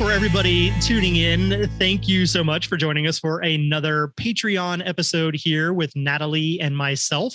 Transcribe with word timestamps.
For 0.00 0.10
everybody 0.10 0.72
tuning 0.80 1.16
in. 1.16 1.68
Thank 1.78 2.08
you 2.08 2.24
so 2.24 2.42
much 2.42 2.68
for 2.68 2.78
joining 2.78 3.06
us 3.06 3.18
for 3.18 3.40
another 3.40 4.14
Patreon 4.16 4.82
episode 4.88 5.34
here 5.34 5.74
with 5.74 5.94
Nathalie 5.94 6.58
and 6.58 6.74
myself. 6.74 7.34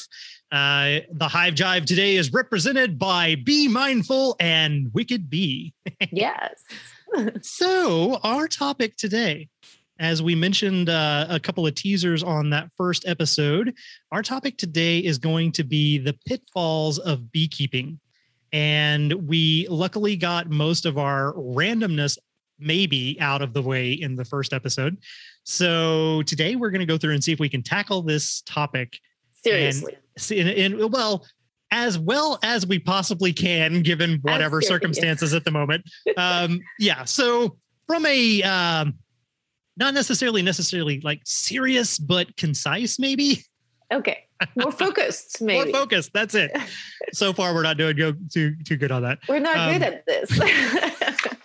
Uh, 0.51 1.01
the 1.11 1.27
Hive 1.27 1.53
Jive 1.53 1.85
today 1.85 2.15
is 2.15 2.33
represented 2.33 2.97
by 2.97 3.35
Be 3.35 3.67
Mindful 3.67 4.35
and 4.39 4.91
Wicked 4.95 5.29
Bee. 5.29 5.75
Yes. 6.11 6.55
so, 7.43 8.15
our 8.23 8.47
topic 8.47 8.97
today, 8.97 9.47
as 9.99 10.23
we 10.23 10.33
mentioned 10.33 10.89
uh, 10.89 11.27
a 11.29 11.39
couple 11.39 11.67
of 11.67 11.75
teasers 11.75 12.23
on 12.23 12.49
that 12.49 12.71
first 12.75 13.07
episode, 13.07 13.75
our 14.11 14.23
topic 14.23 14.57
today 14.57 14.97
is 14.97 15.19
going 15.19 15.51
to 15.51 15.63
be 15.63 15.99
the 15.99 16.17
pitfalls 16.25 16.97
of 16.97 17.31
beekeeping. 17.31 17.99
And 18.51 19.27
we 19.27 19.67
luckily 19.69 20.15
got 20.15 20.49
most 20.49 20.85
of 20.85 20.97
our 20.97 21.33
randomness 21.33 22.17
maybe 22.59 23.17
out 23.19 23.41
of 23.41 23.53
the 23.53 23.61
way 23.61 23.91
in 23.93 24.15
the 24.15 24.25
first 24.25 24.53
episode. 24.53 24.97
So 25.43 26.21
today 26.23 26.55
we're 26.55 26.71
going 26.71 26.79
to 26.79 26.85
go 26.85 26.97
through 26.97 27.13
and 27.13 27.23
see 27.23 27.31
if 27.31 27.39
we 27.39 27.49
can 27.49 27.61
tackle 27.63 28.01
this 28.01 28.41
topic 28.41 28.97
Seriously. 29.43 29.95
and, 30.31 30.49
and, 30.49 30.73
and 30.81 30.93
well 30.93 31.25
as 31.71 31.99
well 31.99 32.39
as 32.43 32.65
we 32.65 32.79
possibly 32.79 33.33
can 33.33 33.81
given 33.81 34.19
whatever 34.21 34.61
circumstances 34.61 35.33
at 35.33 35.43
the 35.43 35.51
moment. 35.51 35.83
Um, 36.15 36.61
yeah. 36.79 37.03
So 37.03 37.57
from 37.87 38.05
a 38.05 38.41
um, 38.43 38.95
not 39.77 39.93
necessarily 39.93 40.41
necessarily 40.41 41.01
like 41.01 41.21
serious 41.25 41.97
but 41.97 42.35
concise 42.37 42.97
maybe 42.99 43.39
Okay. 43.91 44.23
More 44.55 44.71
focused, 44.71 45.41
maybe. 45.41 45.71
more 45.71 45.81
focused. 45.81 46.11
That's 46.13 46.33
it. 46.35 46.51
So 47.13 47.31
far 47.33 47.53
we're 47.53 47.61
not 47.61 47.77
doing 47.77 47.95
go 47.95 48.13
too 48.33 48.55
too 48.65 48.75
good 48.77 48.91
on 48.91 49.03
that. 49.03 49.19
We're 49.29 49.39
not 49.39 49.55
Um, 49.57 49.73
good 49.73 49.83
at 49.83 50.05
this. 50.07 50.31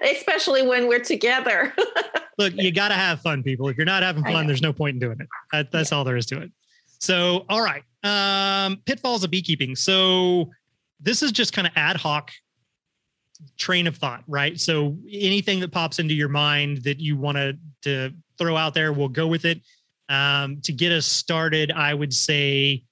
Especially 0.00 0.66
when 0.66 0.88
we're 0.88 1.04
together. 1.04 1.74
look, 2.38 2.54
you 2.56 2.72
got 2.72 2.88
to 2.88 2.94
have 2.94 3.20
fun, 3.20 3.42
people. 3.42 3.68
If 3.68 3.76
you're 3.76 3.86
not 3.86 4.02
having 4.02 4.24
fun, 4.24 4.46
there's 4.46 4.62
no 4.62 4.72
point 4.72 4.94
in 4.94 5.00
doing 5.00 5.20
it. 5.20 5.28
That, 5.52 5.70
that's 5.70 5.92
all 5.92 6.04
there 6.04 6.16
is 6.16 6.26
to 6.26 6.40
it. 6.40 6.50
So, 6.98 7.44
all 7.48 7.62
right. 7.62 7.82
Um, 8.02 8.78
pitfalls 8.86 9.24
of 9.24 9.30
beekeeping. 9.30 9.76
So, 9.76 10.50
this 11.00 11.22
is 11.22 11.32
just 11.32 11.52
kind 11.52 11.66
of 11.66 11.72
ad 11.76 11.96
hoc 11.96 12.30
train 13.56 13.86
of 13.86 13.96
thought, 13.96 14.22
right? 14.26 14.58
So, 14.58 14.96
anything 15.10 15.60
that 15.60 15.72
pops 15.72 15.98
into 15.98 16.14
your 16.14 16.28
mind 16.28 16.78
that 16.84 16.98
you 16.98 17.16
want 17.16 17.36
to 17.36 17.58
to 17.82 18.14
throw 18.38 18.56
out 18.56 18.74
there, 18.74 18.92
we'll 18.92 19.08
go 19.08 19.26
with 19.26 19.44
it. 19.44 19.60
Um, 20.08 20.60
to 20.62 20.72
get 20.72 20.92
us 20.92 21.06
started, 21.06 21.70
I 21.70 21.94
would 21.94 22.12
say 22.12 22.84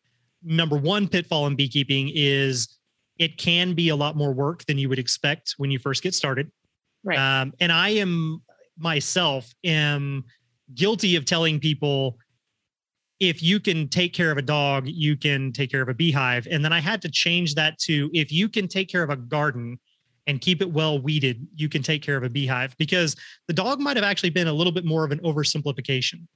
number 0.42 0.76
one 0.76 1.08
pitfall 1.08 1.46
in 1.46 1.56
beekeeping 1.56 2.10
is 2.14 2.78
it 3.18 3.36
can 3.38 3.74
be 3.74 3.88
a 3.88 3.96
lot 3.96 4.16
more 4.16 4.32
work 4.32 4.64
than 4.66 4.78
you 4.78 4.88
would 4.88 4.98
expect 4.98 5.54
when 5.56 5.70
you 5.70 5.78
first 5.78 6.02
get 6.02 6.14
started. 6.14 6.50
Right. 7.04 7.18
Um, 7.18 7.52
and 7.60 7.72
I 7.72 7.90
am 7.90 8.42
myself 8.76 9.52
am 9.64 10.24
guilty 10.74 11.16
of 11.16 11.24
telling 11.24 11.58
people 11.60 12.18
if 13.20 13.42
you 13.42 13.58
can 13.58 13.88
take 13.88 14.12
care 14.12 14.30
of 14.30 14.38
a 14.38 14.42
dog, 14.42 14.86
you 14.86 15.16
can 15.16 15.52
take 15.52 15.70
care 15.70 15.82
of 15.82 15.88
a 15.88 15.94
beehive. 15.94 16.46
And 16.48 16.64
then 16.64 16.72
I 16.72 16.80
had 16.80 17.02
to 17.02 17.10
change 17.10 17.54
that 17.56 17.78
to 17.80 18.10
if 18.12 18.30
you 18.30 18.48
can 18.48 18.68
take 18.68 18.88
care 18.88 19.02
of 19.02 19.10
a 19.10 19.16
garden 19.16 19.78
and 20.26 20.40
keep 20.40 20.62
it 20.62 20.70
well 20.70 21.00
weeded, 21.00 21.46
you 21.56 21.68
can 21.68 21.82
take 21.82 22.02
care 22.02 22.16
of 22.16 22.22
a 22.22 22.28
beehive 22.28 22.76
because 22.78 23.16
the 23.48 23.54
dog 23.54 23.80
might 23.80 23.96
have 23.96 24.04
actually 24.04 24.30
been 24.30 24.46
a 24.46 24.52
little 24.52 24.72
bit 24.72 24.84
more 24.84 25.04
of 25.04 25.10
an 25.10 25.18
oversimplification. 25.20 26.26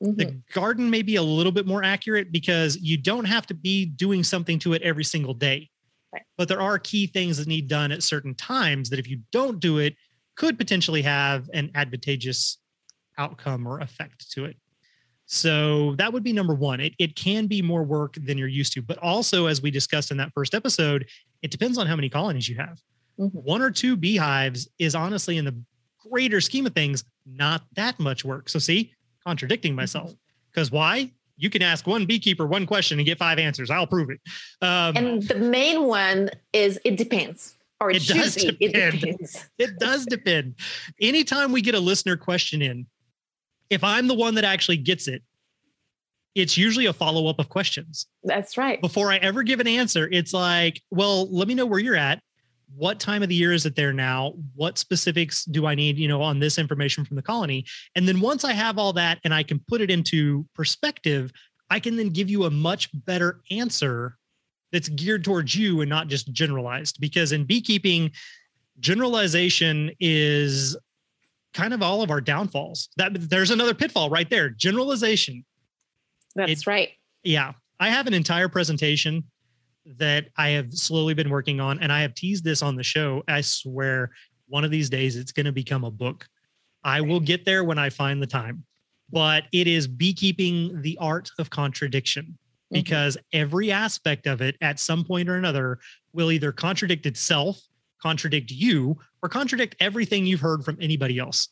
The 0.00 0.26
Mhm. 0.26 0.42
garden 0.52 0.90
may 0.90 1.02
be 1.02 1.16
a 1.16 1.22
little 1.22 1.52
bit 1.52 1.66
more 1.66 1.84
accurate 1.84 2.32
because 2.32 2.76
you 2.78 2.96
don't 2.96 3.26
have 3.26 3.46
to 3.48 3.54
be 3.54 3.84
doing 3.84 4.24
something 4.24 4.58
to 4.60 4.72
it 4.72 4.82
every 4.82 5.04
single 5.04 5.34
day. 5.34 5.70
Right. 6.12 6.22
But 6.36 6.48
there 6.48 6.60
are 6.60 6.78
key 6.78 7.06
things 7.06 7.36
that 7.36 7.46
need 7.46 7.68
done 7.68 7.92
at 7.92 8.02
certain 8.02 8.34
times 8.34 8.90
that 8.90 8.98
if 8.98 9.08
you 9.08 9.20
don't 9.32 9.60
do 9.60 9.78
it, 9.78 9.94
could 10.36 10.56
potentially 10.56 11.02
have 11.02 11.50
an 11.52 11.70
advantageous 11.74 12.58
outcome 13.18 13.66
or 13.66 13.80
effect 13.80 14.30
to 14.30 14.44
it. 14.44 14.56
So 15.26 15.94
that 15.96 16.12
would 16.12 16.22
be 16.22 16.32
number 16.32 16.54
one. 16.54 16.80
It, 16.80 16.94
it 16.98 17.14
can 17.16 17.46
be 17.46 17.60
more 17.60 17.82
work 17.82 18.14
than 18.14 18.38
you're 18.38 18.48
used 18.48 18.72
to. 18.74 18.82
But 18.82 18.96
also, 18.98 19.46
as 19.46 19.60
we 19.60 19.70
discussed 19.70 20.10
in 20.10 20.16
that 20.18 20.32
first 20.34 20.54
episode, 20.54 21.06
it 21.42 21.50
depends 21.50 21.76
on 21.76 21.86
how 21.86 21.96
many 21.96 22.08
colonies 22.08 22.48
you 22.48 22.56
have. 22.56 22.80
Mhm. 23.18 23.32
One 23.34 23.60
or 23.60 23.70
two 23.70 23.96
beehives 23.96 24.68
is 24.78 24.94
honestly, 24.94 25.36
in 25.36 25.44
the 25.44 25.60
greater 26.08 26.40
scheme 26.40 26.64
of 26.64 26.72
things, 26.74 27.04
not 27.26 27.64
that 27.74 27.98
much 27.98 28.24
work. 28.24 28.48
So, 28.48 28.58
see, 28.58 28.94
contradicting 29.26 29.74
myself. 29.74 30.14
Because 30.50 30.70
why? 30.70 31.12
You 31.38 31.48
can 31.50 31.62
ask 31.62 31.86
one 31.86 32.04
beekeeper 32.04 32.46
one 32.46 32.66
question 32.66 32.98
and 32.98 33.06
get 33.06 33.16
five 33.18 33.38
answers. 33.38 33.70
I'll 33.70 33.86
prove 33.86 34.10
it. 34.10 34.20
Um, 34.60 34.96
And 34.96 35.22
the 35.22 35.36
main 35.36 35.84
one 35.84 36.30
is 36.52 36.78
it 36.84 36.96
depends. 36.96 37.54
Or 37.80 37.90
it, 37.90 38.02
It 38.02 38.14
does 38.14 38.34
be. 38.34 38.48
It 38.60 38.72
depend. 38.72 39.00
depends. 39.00 39.48
it 39.58 39.78
does 39.78 40.04
depend. 40.04 40.56
Anytime 41.00 41.52
we 41.52 41.62
get 41.62 41.74
a 41.76 41.80
listener 41.80 42.16
question 42.16 42.60
in, 42.60 42.86
if 43.70 43.84
I'm 43.84 44.08
the 44.08 44.14
one 44.14 44.34
that 44.34 44.44
actually 44.44 44.78
gets 44.78 45.06
it, 45.06 45.22
it's 46.34 46.56
usually 46.56 46.86
a 46.86 46.92
follow 46.92 47.28
up 47.28 47.38
of 47.38 47.48
questions. 47.48 48.06
That's 48.24 48.56
right. 48.58 48.80
Before 48.80 49.10
I 49.10 49.16
ever 49.18 49.42
give 49.42 49.60
an 49.60 49.66
answer, 49.68 50.08
it's 50.10 50.32
like, 50.32 50.82
well, 50.90 51.30
let 51.32 51.48
me 51.48 51.54
know 51.54 51.66
where 51.66 51.78
you're 51.78 51.96
at. 51.96 52.20
What 52.74 53.00
time 53.00 53.22
of 53.22 53.28
the 53.28 53.34
year 53.34 53.52
is 53.52 53.66
it 53.66 53.76
there 53.76 53.92
now? 53.92 54.34
What 54.54 54.78
specifics 54.78 55.44
do 55.44 55.66
I 55.66 55.74
need, 55.74 55.98
you 55.98 56.06
know, 56.08 56.22
on 56.22 56.38
this 56.38 56.58
information 56.58 57.04
from 57.04 57.16
the 57.16 57.22
colony? 57.22 57.64
And 57.94 58.06
then 58.06 58.20
once 58.20 58.44
I 58.44 58.52
have 58.52 58.78
all 58.78 58.92
that 58.92 59.18
and 59.24 59.34
I 59.34 59.42
can 59.42 59.60
put 59.68 59.80
it 59.80 59.90
into 59.90 60.46
perspective, 60.54 61.32
I 61.70 61.80
can 61.80 61.96
then 61.96 62.10
give 62.10 62.30
you 62.30 62.44
a 62.44 62.50
much 62.50 62.90
better 63.04 63.40
answer 63.50 64.16
that's 64.70 64.88
geared 64.90 65.24
towards 65.24 65.54
you 65.54 65.80
and 65.80 65.88
not 65.88 66.08
just 66.08 66.32
generalized. 66.32 67.00
Because 67.00 67.32
in 67.32 67.44
beekeeping, 67.44 68.10
generalization 68.80 69.90
is 69.98 70.76
kind 71.54 71.72
of 71.72 71.82
all 71.82 72.02
of 72.02 72.10
our 72.10 72.20
downfalls. 72.20 72.90
That 72.96 73.12
there's 73.30 73.50
another 73.50 73.74
pitfall 73.74 74.10
right 74.10 74.28
there. 74.28 74.50
Generalization. 74.50 75.44
That's 76.34 76.62
it- 76.62 76.66
right. 76.66 76.90
Yeah. 77.24 77.52
I 77.80 77.88
have 77.90 78.06
an 78.06 78.14
entire 78.14 78.48
presentation 78.48 79.24
that 79.96 80.26
I 80.36 80.50
have 80.50 80.72
slowly 80.74 81.14
been 81.14 81.30
working 81.30 81.60
on, 81.60 81.78
and 81.80 81.92
I 81.92 82.02
have 82.02 82.14
teased 82.14 82.44
this 82.44 82.62
on 82.62 82.76
the 82.76 82.82
show. 82.82 83.22
I 83.28 83.40
swear 83.40 84.10
one 84.48 84.64
of 84.64 84.70
these 84.70 84.90
days 84.90 85.16
it's 85.16 85.32
going 85.32 85.46
to 85.46 85.52
become 85.52 85.84
a 85.84 85.90
book. 85.90 86.26
I 86.84 87.00
will 87.00 87.20
get 87.20 87.44
there 87.44 87.64
when 87.64 87.78
I 87.78 87.90
find 87.90 88.22
the 88.22 88.26
time. 88.26 88.64
But 89.10 89.44
it 89.52 89.66
is 89.66 89.88
beekeeping 89.88 90.82
the 90.82 90.98
art 90.98 91.30
of 91.38 91.48
contradiction 91.48 92.36
Mhm. 92.70 92.74
because 92.74 93.16
every 93.32 93.72
aspect 93.72 94.26
of 94.26 94.42
it 94.42 94.56
at 94.60 94.78
some 94.78 95.02
point 95.02 95.30
or 95.30 95.36
another 95.36 95.78
will 96.12 96.30
either 96.30 96.52
contradict 96.52 97.06
itself, 97.06 97.58
contradict 98.02 98.50
you, 98.50 98.98
or 99.22 99.30
contradict 99.30 99.76
everything 99.80 100.26
you've 100.26 100.40
heard 100.40 100.62
from 100.62 100.76
anybody 100.80 101.18
else. 101.18 101.48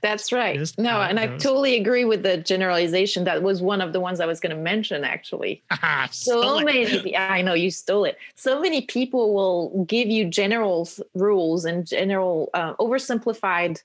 That's 0.00 0.32
right. 0.32 0.58
Just 0.58 0.78
No, 0.78 1.00
and 1.00 1.18
I 1.18 1.26
totally 1.38 1.76
agree 1.76 2.04
with 2.04 2.22
the 2.22 2.36
generalization. 2.36 3.24
That 3.24 3.42
was 3.42 3.60
one 3.62 3.80
of 3.80 3.92
the 3.92 4.00
ones 4.00 4.20
I 4.20 4.26
was 4.26 4.40
going 4.40 4.54
to 4.54 4.62
mention, 4.62 5.04
actually. 5.04 5.62
so 6.10 6.60
many 6.60 7.16
i 7.16 7.42
know 7.42 7.54
you 7.54 7.70
stole 7.70 8.04
it 8.04 8.18
so 8.34 8.60
many 8.60 8.82
people 8.82 9.34
will 9.34 9.84
give 9.84 10.08
you 10.08 10.24
general 10.24 10.88
rules 11.14 11.64
and 11.64 11.86
general 11.86 12.50
uh, 12.54 12.74
oversimplified 12.74 13.82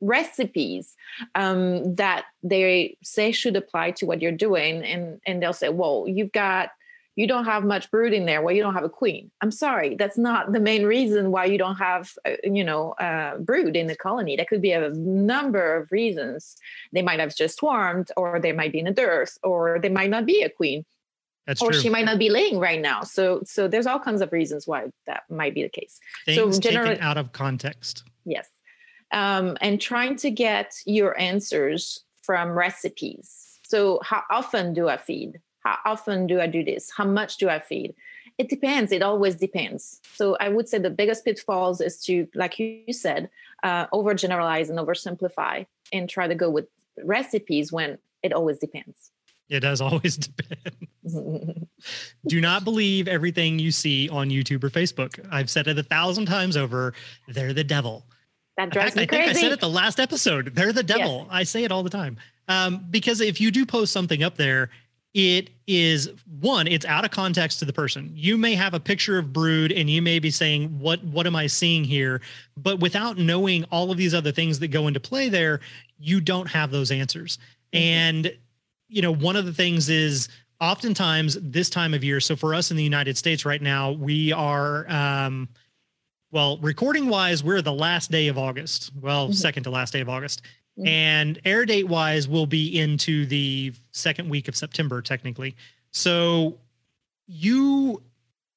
recipes 0.00 0.96
um, 1.34 1.94
that 1.94 2.24
they 2.42 2.96
say 3.02 3.32
should 3.32 3.56
apply 3.56 3.90
to 3.90 4.06
what 4.06 4.22
you're 4.22 4.32
doing 4.32 4.82
and 4.82 5.20
and 5.26 5.42
they'll 5.42 5.52
say 5.52 5.68
well 5.68 6.06
you've 6.08 6.32
got 6.32 6.70
you 7.20 7.26
don't 7.26 7.44
have 7.44 7.64
much 7.64 7.90
brood 7.90 8.14
in 8.14 8.24
there 8.24 8.40
well 8.40 8.54
you 8.54 8.62
don't 8.62 8.74
have 8.74 8.88
a 8.92 8.96
queen 9.02 9.30
i'm 9.42 9.50
sorry 9.50 9.94
that's 9.94 10.16
not 10.16 10.52
the 10.52 10.60
main 10.70 10.84
reason 10.84 11.30
why 11.30 11.44
you 11.44 11.58
don't 11.58 11.76
have 11.76 12.12
uh, 12.24 12.30
you 12.42 12.64
know 12.64 12.92
uh, 12.92 13.36
brood 13.38 13.76
in 13.76 13.86
the 13.88 13.96
colony 14.06 14.36
that 14.36 14.48
could 14.48 14.62
be 14.62 14.72
a 14.72 14.88
number 15.34 15.76
of 15.76 15.92
reasons 15.92 16.56
they 16.94 17.02
might 17.02 17.20
have 17.20 17.36
just 17.36 17.58
swarmed 17.58 18.08
or 18.16 18.40
they 18.40 18.52
might 18.52 18.72
be 18.72 18.78
in 18.78 18.86
a 18.86 18.92
dearth 19.04 19.36
or 19.42 19.78
they 19.82 19.90
might 19.90 20.10
not 20.10 20.24
be 20.24 20.42
a 20.42 20.48
queen 20.48 20.84
That's 21.46 21.60
or 21.62 21.72
true. 21.72 21.80
she 21.80 21.90
might 21.90 22.06
not 22.10 22.18
be 22.18 22.30
laying 22.30 22.58
right 22.58 22.80
now. 22.80 23.02
So 23.02 23.24
so 23.44 23.68
there's 23.68 23.86
all 23.90 23.98
kinds 23.98 24.22
of 24.22 24.32
reasons 24.32 24.66
why 24.66 24.80
that 25.06 25.22
might 25.28 25.54
be 25.54 25.62
the 25.62 25.74
case. 25.80 25.94
Things 26.24 26.58
generally- 26.58 26.90
taken 26.90 27.04
out 27.10 27.18
of 27.18 27.32
context. 27.32 28.04
Yes. 28.24 28.46
Um, 29.12 29.56
and 29.60 29.80
trying 29.80 30.16
to 30.24 30.30
get 30.30 30.68
your 30.86 31.12
answers 31.18 32.04
from 32.22 32.46
recipes. 32.66 33.26
So 33.72 34.00
how 34.10 34.22
often 34.30 34.74
do 34.74 34.88
I 34.88 34.96
feed? 34.96 35.40
How 35.60 35.78
often 35.84 36.26
do 36.26 36.40
I 36.40 36.46
do 36.46 36.64
this? 36.64 36.90
How 36.96 37.04
much 37.04 37.36
do 37.36 37.48
I 37.48 37.58
feed? 37.58 37.94
it 38.40 38.48
depends 38.48 38.90
it 38.90 39.02
always 39.02 39.34
depends 39.34 40.00
so 40.14 40.36
i 40.40 40.48
would 40.48 40.66
say 40.68 40.78
the 40.78 40.90
biggest 40.90 41.24
pitfalls 41.24 41.80
is 41.80 42.00
to 42.02 42.26
like 42.34 42.58
you 42.58 42.92
said 42.92 43.28
uh, 43.62 43.86
overgeneralize 43.88 44.70
and 44.70 44.78
oversimplify 44.78 45.66
and 45.92 46.08
try 46.08 46.26
to 46.26 46.34
go 46.34 46.48
with 46.48 46.66
recipes 47.04 47.70
when 47.70 47.98
it 48.22 48.32
always 48.32 48.58
depends 48.58 49.10
it 49.50 49.60
does 49.60 49.82
always 49.82 50.16
depend 50.28 50.86
do 52.26 52.40
not 52.40 52.64
believe 52.64 53.06
everything 53.08 53.58
you 53.58 53.70
see 53.70 54.08
on 54.08 54.30
youtube 54.30 54.64
or 54.64 54.70
facebook 54.70 55.22
i've 55.30 55.50
said 55.50 55.66
it 55.66 55.78
a 55.78 55.82
thousand 55.82 56.24
times 56.24 56.56
over 56.56 56.94
they're 57.28 57.52
the 57.52 57.64
devil 57.64 58.06
that 58.56 58.70
drives 58.70 58.94
fact, 58.94 58.96
me 58.96 59.02
I 59.02 59.06
crazy. 59.06 59.24
think 59.24 59.36
I 59.36 59.40
said 59.40 59.52
it 59.52 59.60
the 59.60 59.70
last 59.70 59.98
episode. 59.98 60.54
They're 60.54 60.72
the 60.72 60.82
devil. 60.82 61.20
Yes. 61.20 61.28
I 61.30 61.42
say 61.44 61.64
it 61.64 61.72
all 61.72 61.82
the 61.82 61.88
time. 61.88 62.18
Um, 62.46 62.84
because 62.90 63.22
if 63.22 63.40
you 63.40 63.50
do 63.50 63.64
post 63.64 63.90
something 63.90 64.22
up 64.22 64.36
there 64.36 64.68
it 65.12 65.50
is 65.66 66.10
one 66.40 66.66
it's 66.66 66.84
out 66.86 67.04
of 67.04 67.10
context 67.10 67.58
to 67.58 67.64
the 67.64 67.72
person. 67.72 68.10
You 68.14 68.38
may 68.38 68.54
have 68.54 68.74
a 68.74 68.80
picture 68.80 69.18
of 69.18 69.32
brood 69.32 69.72
and 69.72 69.90
you 69.90 70.02
may 70.02 70.18
be 70.18 70.30
saying 70.30 70.78
what 70.78 71.02
what 71.04 71.26
am 71.26 71.34
i 71.34 71.46
seeing 71.46 71.84
here? 71.84 72.20
But 72.56 72.80
without 72.80 73.18
knowing 73.18 73.64
all 73.64 73.90
of 73.90 73.98
these 73.98 74.14
other 74.14 74.32
things 74.32 74.58
that 74.60 74.68
go 74.68 74.86
into 74.86 75.00
play 75.00 75.28
there 75.28 75.60
you 75.98 76.20
don't 76.20 76.46
have 76.46 76.70
those 76.70 76.90
answers. 76.90 77.38
Mm-hmm. 77.72 77.78
and 77.78 78.38
you 78.88 79.02
know 79.02 79.12
one 79.12 79.36
of 79.36 79.46
the 79.46 79.52
things 79.52 79.88
is 79.88 80.28
oftentimes 80.60 81.38
this 81.40 81.70
time 81.70 81.94
of 81.94 82.02
year 82.02 82.18
so 82.18 82.34
for 82.34 82.52
us 82.52 82.72
in 82.72 82.76
the 82.76 82.82
united 82.82 83.16
states 83.16 83.44
right 83.44 83.62
now 83.62 83.92
we 83.92 84.32
are 84.32 84.90
um 84.90 85.48
well 86.32 86.58
recording 86.58 87.08
wise 87.08 87.44
we're 87.44 87.62
the 87.62 87.72
last 87.72 88.10
day 88.10 88.26
of 88.26 88.36
august. 88.36 88.90
Well 89.00 89.26
mm-hmm. 89.26 89.34
second 89.34 89.62
to 89.64 89.70
last 89.70 89.92
day 89.92 90.00
of 90.00 90.08
august 90.08 90.42
Mm-hmm. 90.80 90.88
And 90.88 91.40
air 91.44 91.66
date 91.66 91.88
wise, 91.88 92.26
we'll 92.26 92.46
be 92.46 92.78
into 92.78 93.26
the 93.26 93.72
second 93.92 94.30
week 94.30 94.48
of 94.48 94.56
September, 94.56 95.02
technically. 95.02 95.54
So 95.90 96.58
you, 97.26 98.02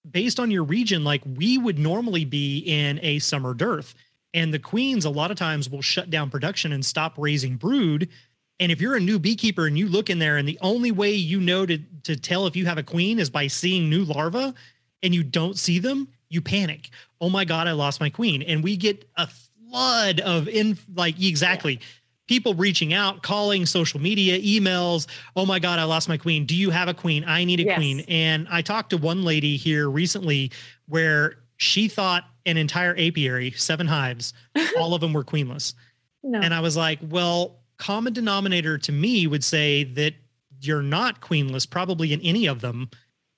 based 0.09 0.39
on 0.39 0.49
your 0.49 0.63
region, 0.63 1.03
like 1.03 1.21
we 1.35 1.57
would 1.57 1.77
normally 1.77 2.23
be 2.23 2.59
in 2.59 2.99
a 3.03 3.19
summer 3.19 3.53
dearth. 3.53 3.93
And 4.33 4.53
the 4.53 4.59
queens, 4.59 5.05
a 5.05 5.09
lot 5.09 5.31
of 5.31 5.37
times, 5.37 5.69
will 5.69 5.81
shut 5.81 6.09
down 6.09 6.29
production 6.29 6.71
and 6.71 6.83
stop 6.83 7.13
raising 7.17 7.57
brood. 7.57 8.09
And 8.59 8.71
if 8.71 8.79
you're 8.79 8.95
a 8.95 9.01
new 9.01 9.19
beekeeper 9.19 9.67
and 9.67 9.77
you 9.77 9.87
look 9.87 10.09
in 10.09 10.19
there, 10.19 10.37
and 10.37 10.47
the 10.47 10.57
only 10.61 10.91
way 10.91 11.11
you 11.11 11.39
know 11.39 11.65
to, 11.65 11.77
to 12.03 12.15
tell 12.15 12.47
if 12.47 12.55
you 12.55 12.65
have 12.65 12.77
a 12.77 12.83
queen 12.83 13.19
is 13.19 13.29
by 13.29 13.47
seeing 13.47 13.89
new 13.89 14.05
larvae 14.05 14.53
and 15.03 15.13
you 15.13 15.23
don't 15.23 15.57
see 15.57 15.77
them, 15.77 16.07
you 16.29 16.41
panic. 16.41 16.89
Oh 17.19 17.29
my 17.29 17.43
God, 17.43 17.67
I 17.67 17.73
lost 17.73 17.99
my 17.99 18.09
queen. 18.09 18.41
And 18.41 18.63
we 18.63 18.77
get 18.77 19.07
a 19.17 19.27
flood 19.27 20.21
of 20.21 20.47
in 20.47 20.77
like 20.95 21.21
exactly. 21.21 21.73
Yeah 21.73 21.79
people 22.27 22.53
reaching 22.53 22.93
out, 22.93 23.21
calling, 23.21 23.65
social 23.65 23.99
media, 23.99 24.39
emails. 24.39 25.07
Oh 25.35 25.45
my 25.45 25.59
God, 25.59 25.79
I 25.79 25.83
lost 25.83 26.07
my 26.07 26.17
queen. 26.17 26.45
Do 26.45 26.55
you 26.55 26.69
have 26.69 26.87
a 26.87 26.93
queen? 26.93 27.23
I 27.25 27.43
need 27.43 27.59
a 27.59 27.63
yes. 27.63 27.77
queen. 27.77 28.01
And 28.07 28.47
I 28.49 28.61
talked 28.61 28.91
to 28.91 28.97
one 28.97 29.23
lady 29.23 29.57
here 29.57 29.89
recently 29.89 30.51
where 30.87 31.35
she 31.57 31.87
thought 31.87 32.25
an 32.45 32.57
entire 32.57 32.95
apiary, 32.97 33.51
seven 33.51 33.87
hives, 33.87 34.33
all 34.77 34.93
of 34.93 35.01
them 35.01 35.13
were 35.13 35.23
queenless. 35.23 35.73
No. 36.23 36.39
And 36.39 36.53
I 36.53 36.61
was 36.61 36.77
like, 36.77 36.99
well, 37.09 37.59
common 37.77 38.13
denominator 38.13 38.77
to 38.77 38.91
me 38.91 39.27
would 39.27 39.43
say 39.43 39.83
that 39.83 40.13
you're 40.61 40.81
not 40.81 41.21
queenless, 41.21 41.69
probably 41.69 42.13
in 42.13 42.21
any 42.21 42.47
of 42.47 42.61
them. 42.61 42.89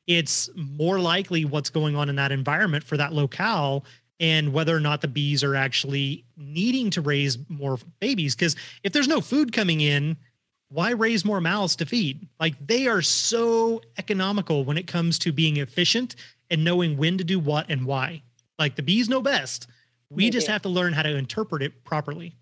It's 0.08 0.50
more 0.56 1.00
likely 1.00 1.46
what's 1.46 1.72
going 1.72 1.96
on 1.96 2.10
in 2.10 2.16
that 2.18 2.32
environment 2.32 2.84
for 2.84 2.98
that 2.98 3.14
locale 3.14 3.84
and 4.20 4.54
whether 4.54 4.76
or 4.76 4.80
not 4.80 5.02
the 5.02 5.08
bees 5.08 5.44
are 5.44 5.56
actually 5.56 6.26
needing 6.38 6.90
to 6.92 7.02
raise 7.02 7.38
more 7.50 7.78
babies. 8.00 8.36
Because 8.36 8.56
if 8.84 8.94
there's 8.94 9.08
no 9.08 9.22
food 9.22 9.52
coming 9.52 9.82
in, 9.82 10.18
why 10.70 10.92
raise 10.92 11.26
more 11.26 11.42
mouths 11.42 11.76
to 11.78 11.86
feed? 11.86 12.28
Like 12.40 12.56
they 12.66 12.88
are 12.88 13.02
so 13.02 13.82
economical 13.98 14.64
when 14.64 14.78
it 14.78 14.88
comes 14.88 15.20
to 15.20 15.32
being 15.32 15.58
efficient 15.58 16.16
and 16.50 16.64
knowing 16.64 16.98
when 16.98 17.18
to 17.18 17.24
do 17.24 17.40
what 17.40 17.70
and 17.70 17.86
why. 17.86 18.22
Like 18.58 18.76
the 18.76 18.84
bees 18.84 19.10
know 19.10 19.22
best. 19.22 19.68
We 20.10 20.30
just 20.30 20.48
have 20.48 20.62
to 20.62 20.70
learn 20.70 20.94
how 20.94 21.04
to 21.04 21.16
interpret 21.16 21.62
it 21.62 21.84
properly. 21.84 22.36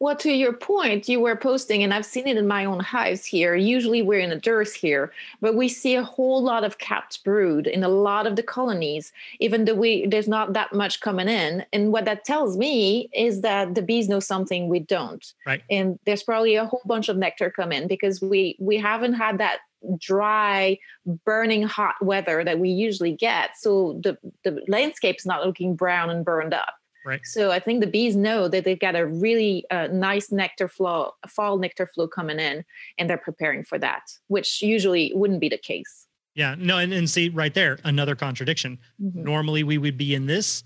Well, 0.00 0.14
to 0.16 0.30
your 0.30 0.52
point, 0.52 1.08
you 1.08 1.18
were 1.18 1.34
posting, 1.34 1.82
and 1.82 1.92
I've 1.92 2.06
seen 2.06 2.28
it 2.28 2.36
in 2.36 2.46
my 2.46 2.64
own 2.64 2.78
hives 2.78 3.24
here. 3.24 3.56
Usually 3.56 4.00
we're 4.00 4.20
in 4.20 4.30
a 4.30 4.38
dearth 4.38 4.74
here, 4.74 5.12
but 5.40 5.56
we 5.56 5.68
see 5.68 5.96
a 5.96 6.04
whole 6.04 6.40
lot 6.40 6.62
of 6.62 6.78
capped 6.78 7.24
brood 7.24 7.66
in 7.66 7.82
a 7.82 7.88
lot 7.88 8.26
of 8.26 8.36
the 8.36 8.42
colonies, 8.42 9.12
even 9.40 9.64
though 9.64 9.74
we 9.74 10.06
there's 10.06 10.28
not 10.28 10.52
that 10.52 10.72
much 10.72 11.00
coming 11.00 11.28
in. 11.28 11.64
And 11.72 11.92
what 11.92 12.04
that 12.04 12.24
tells 12.24 12.56
me 12.56 13.10
is 13.12 13.40
that 13.40 13.74
the 13.74 13.82
bees 13.82 14.08
know 14.08 14.20
something 14.20 14.68
we 14.68 14.78
don't. 14.78 15.32
Right. 15.44 15.62
And 15.68 15.98
there's 16.04 16.22
probably 16.22 16.54
a 16.54 16.66
whole 16.66 16.82
bunch 16.86 17.08
of 17.08 17.16
nectar 17.16 17.50
come 17.50 17.72
in 17.72 17.88
because 17.88 18.22
we 18.22 18.56
we 18.60 18.76
haven't 18.76 19.14
had 19.14 19.38
that 19.38 19.58
dry 19.98 20.78
burning 21.24 21.62
hot 21.62 21.94
weather 22.00 22.44
that 22.44 22.58
we 22.58 22.68
usually 22.68 23.12
get 23.12 23.50
so 23.56 24.00
the 24.02 24.18
the 24.42 24.60
landscape 24.66 25.16
is 25.18 25.26
not 25.26 25.46
looking 25.46 25.76
brown 25.76 26.10
and 26.10 26.24
burned 26.24 26.52
up 26.52 26.74
Right. 27.08 27.20
So 27.24 27.50
I 27.50 27.58
think 27.58 27.80
the 27.80 27.86
bees 27.86 28.16
know 28.16 28.48
that 28.48 28.64
they've 28.64 28.78
got 28.78 28.94
a 28.94 29.06
really 29.06 29.64
uh, 29.70 29.86
nice 29.86 30.30
nectar 30.30 30.68
flow, 30.68 31.12
fall 31.26 31.56
nectar 31.56 31.86
flow 31.86 32.06
coming 32.06 32.38
in, 32.38 32.62
and 32.98 33.08
they're 33.08 33.16
preparing 33.16 33.64
for 33.64 33.78
that, 33.78 34.02
which 34.26 34.60
usually 34.60 35.10
wouldn't 35.14 35.40
be 35.40 35.48
the 35.48 35.56
case. 35.56 36.06
Yeah, 36.34 36.54
no, 36.58 36.76
and, 36.76 36.92
and 36.92 37.08
see 37.08 37.30
right 37.30 37.54
there, 37.54 37.78
another 37.84 38.14
contradiction. 38.14 38.78
Mm-hmm. 39.02 39.22
Normally 39.22 39.64
we 39.64 39.78
would 39.78 39.96
be 39.96 40.14
in 40.14 40.26
this. 40.26 40.62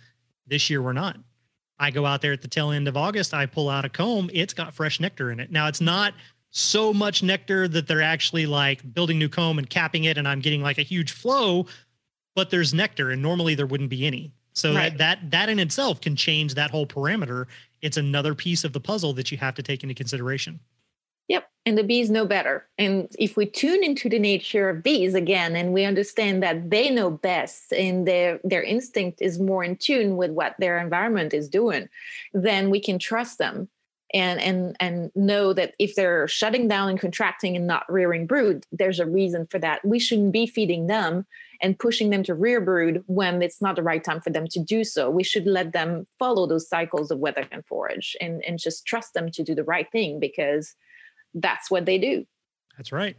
This 0.48 0.68
year 0.68 0.82
we're 0.82 0.92
not. 0.92 1.16
I 1.78 1.92
go 1.92 2.04
out 2.06 2.22
there 2.22 2.32
at 2.32 2.42
the 2.42 2.48
tail 2.48 2.72
end 2.72 2.88
of 2.88 2.96
August, 2.96 3.32
I 3.32 3.46
pull 3.46 3.68
out 3.68 3.84
a 3.84 3.88
comb, 3.88 4.30
it's 4.32 4.52
got 4.52 4.74
fresh 4.74 4.98
nectar 4.98 5.30
in 5.30 5.38
it. 5.38 5.52
Now 5.52 5.68
it's 5.68 5.80
not 5.80 6.14
so 6.50 6.92
much 6.92 7.22
nectar 7.22 7.68
that 7.68 7.86
they're 7.86 8.02
actually 8.02 8.46
like 8.46 8.92
building 8.92 9.18
new 9.18 9.28
comb 9.28 9.58
and 9.58 9.70
capping 9.70 10.04
it 10.04 10.18
and 10.18 10.26
I'm 10.26 10.40
getting 10.40 10.60
like 10.60 10.78
a 10.78 10.82
huge 10.82 11.12
flow, 11.12 11.66
but 12.34 12.50
there's 12.50 12.74
nectar 12.74 13.10
and 13.10 13.22
normally 13.22 13.54
there 13.54 13.66
wouldn't 13.66 13.90
be 13.90 14.06
any. 14.06 14.32
So 14.54 14.74
right. 14.74 14.96
that, 14.98 15.20
that 15.20 15.30
that 15.30 15.48
in 15.48 15.58
itself 15.58 16.00
can 16.00 16.16
change 16.16 16.54
that 16.54 16.70
whole 16.70 16.86
parameter. 16.86 17.46
It's 17.80 17.96
another 17.96 18.34
piece 18.34 18.64
of 18.64 18.72
the 18.72 18.80
puzzle 18.80 19.12
that 19.14 19.32
you 19.32 19.38
have 19.38 19.54
to 19.56 19.62
take 19.62 19.82
into 19.82 19.94
consideration. 19.94 20.60
Yep. 21.28 21.48
And 21.64 21.78
the 21.78 21.84
bees 21.84 22.10
know 22.10 22.26
better. 22.26 22.66
And 22.76 23.08
if 23.18 23.36
we 23.36 23.46
tune 23.46 23.82
into 23.82 24.08
the 24.08 24.18
nature 24.18 24.68
of 24.68 24.82
bees 24.82 25.14
again 25.14 25.56
and 25.56 25.72
we 25.72 25.84
understand 25.84 26.42
that 26.42 26.70
they 26.70 26.90
know 26.90 27.10
best 27.10 27.72
and 27.72 28.06
their 28.06 28.40
their 28.44 28.62
instinct 28.62 29.22
is 29.22 29.38
more 29.38 29.64
in 29.64 29.76
tune 29.76 30.16
with 30.16 30.30
what 30.32 30.54
their 30.58 30.78
environment 30.78 31.32
is 31.32 31.48
doing, 31.48 31.88
then 32.34 32.70
we 32.70 32.80
can 32.80 32.98
trust 32.98 33.38
them 33.38 33.68
and 34.14 34.40
and 34.40 34.76
and 34.80 35.10
know 35.14 35.52
that 35.52 35.74
if 35.78 35.94
they're 35.94 36.28
shutting 36.28 36.68
down 36.68 36.88
and 36.90 37.00
contracting 37.00 37.56
and 37.56 37.66
not 37.66 37.90
rearing 37.90 38.26
brood, 38.26 38.66
there's 38.70 39.00
a 39.00 39.06
reason 39.06 39.46
for 39.46 39.58
that. 39.58 39.84
We 39.84 39.98
shouldn't 39.98 40.32
be 40.32 40.46
feeding 40.46 40.86
them 40.86 41.26
and 41.62 41.78
pushing 41.78 42.10
them 42.10 42.22
to 42.24 42.34
rear 42.34 42.60
brood 42.60 43.04
when 43.06 43.40
it's 43.40 43.62
not 43.62 43.76
the 43.76 43.82
right 43.82 44.02
time 44.02 44.20
for 44.20 44.30
them 44.30 44.46
to 44.48 44.60
do 44.60 44.84
so. 44.84 45.08
We 45.08 45.22
should 45.22 45.46
let 45.46 45.72
them 45.72 46.06
follow 46.18 46.46
those 46.46 46.68
cycles 46.68 47.10
of 47.10 47.20
weather 47.20 47.46
and 47.52 47.64
forage 47.64 48.16
and, 48.20 48.42
and 48.44 48.58
just 48.58 48.84
trust 48.84 49.14
them 49.14 49.30
to 49.30 49.42
do 49.42 49.54
the 49.54 49.64
right 49.64 49.90
thing 49.92 50.18
because 50.18 50.74
that's 51.34 51.70
what 51.70 51.86
they 51.86 51.98
do. 51.98 52.26
That's 52.76 52.92
right. 52.92 53.16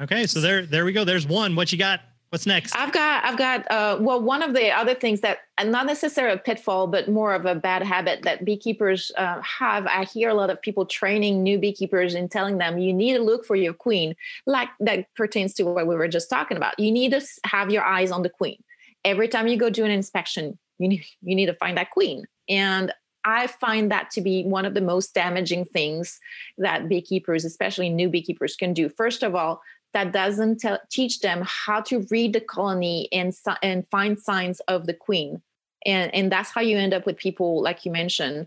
Okay, 0.00 0.26
so 0.26 0.40
there 0.40 0.64
there 0.64 0.84
we 0.84 0.92
go. 0.92 1.04
There's 1.04 1.26
one. 1.26 1.54
What 1.54 1.70
you 1.72 1.78
got? 1.78 2.00
What's 2.32 2.46
next? 2.46 2.74
I've 2.74 2.92
got, 2.92 3.26
I've 3.26 3.36
got, 3.36 3.70
uh, 3.70 3.98
well, 4.00 4.22
one 4.22 4.42
of 4.42 4.54
the 4.54 4.70
other 4.70 4.94
things 4.94 5.20
that, 5.20 5.40
not 5.62 5.84
necessarily 5.84 6.36
a 6.36 6.38
pitfall, 6.38 6.86
but 6.86 7.06
more 7.06 7.34
of 7.34 7.44
a 7.44 7.54
bad 7.54 7.82
habit 7.82 8.22
that 8.22 8.46
beekeepers 8.46 9.12
uh, 9.18 9.42
have. 9.42 9.86
I 9.86 10.04
hear 10.04 10.30
a 10.30 10.34
lot 10.34 10.48
of 10.48 10.62
people 10.62 10.86
training 10.86 11.42
new 11.42 11.58
beekeepers 11.58 12.14
and 12.14 12.30
telling 12.30 12.56
them 12.56 12.78
you 12.78 12.94
need 12.94 13.18
to 13.18 13.22
look 13.22 13.44
for 13.44 13.54
your 13.54 13.74
queen, 13.74 14.16
like 14.46 14.70
that 14.80 15.14
pertains 15.14 15.52
to 15.54 15.64
what 15.64 15.86
we 15.86 15.94
were 15.94 16.08
just 16.08 16.30
talking 16.30 16.56
about. 16.56 16.80
You 16.80 16.90
need 16.90 17.10
to 17.10 17.20
have 17.44 17.70
your 17.70 17.84
eyes 17.84 18.10
on 18.10 18.22
the 18.22 18.30
queen. 18.30 18.64
Every 19.04 19.28
time 19.28 19.46
you 19.46 19.58
go 19.58 19.68
do 19.68 19.84
an 19.84 19.90
inspection, 19.90 20.58
you 20.78 20.88
need, 20.88 21.04
you 21.20 21.34
need 21.34 21.46
to 21.46 21.54
find 21.54 21.76
that 21.76 21.90
queen. 21.90 22.24
And 22.48 22.94
I 23.24 23.46
find 23.46 23.92
that 23.92 24.10
to 24.12 24.22
be 24.22 24.44
one 24.44 24.64
of 24.64 24.72
the 24.72 24.80
most 24.80 25.12
damaging 25.12 25.66
things 25.66 26.18
that 26.56 26.88
beekeepers, 26.88 27.44
especially 27.44 27.90
new 27.90 28.08
beekeepers, 28.08 28.56
can 28.56 28.72
do. 28.72 28.88
First 28.88 29.22
of 29.22 29.34
all, 29.34 29.60
that 29.92 30.12
doesn't 30.12 30.60
tell, 30.60 30.78
teach 30.90 31.20
them 31.20 31.42
how 31.46 31.80
to 31.82 32.06
read 32.10 32.32
the 32.32 32.40
colony 32.40 33.08
and, 33.12 33.34
and 33.62 33.86
find 33.90 34.18
signs 34.18 34.60
of 34.60 34.86
the 34.86 34.94
queen. 34.94 35.42
And, 35.84 36.14
and 36.14 36.30
that's 36.30 36.50
how 36.50 36.60
you 36.60 36.78
end 36.78 36.94
up 36.94 37.06
with 37.06 37.16
people, 37.16 37.62
like 37.62 37.84
you 37.84 37.92
mentioned, 37.92 38.46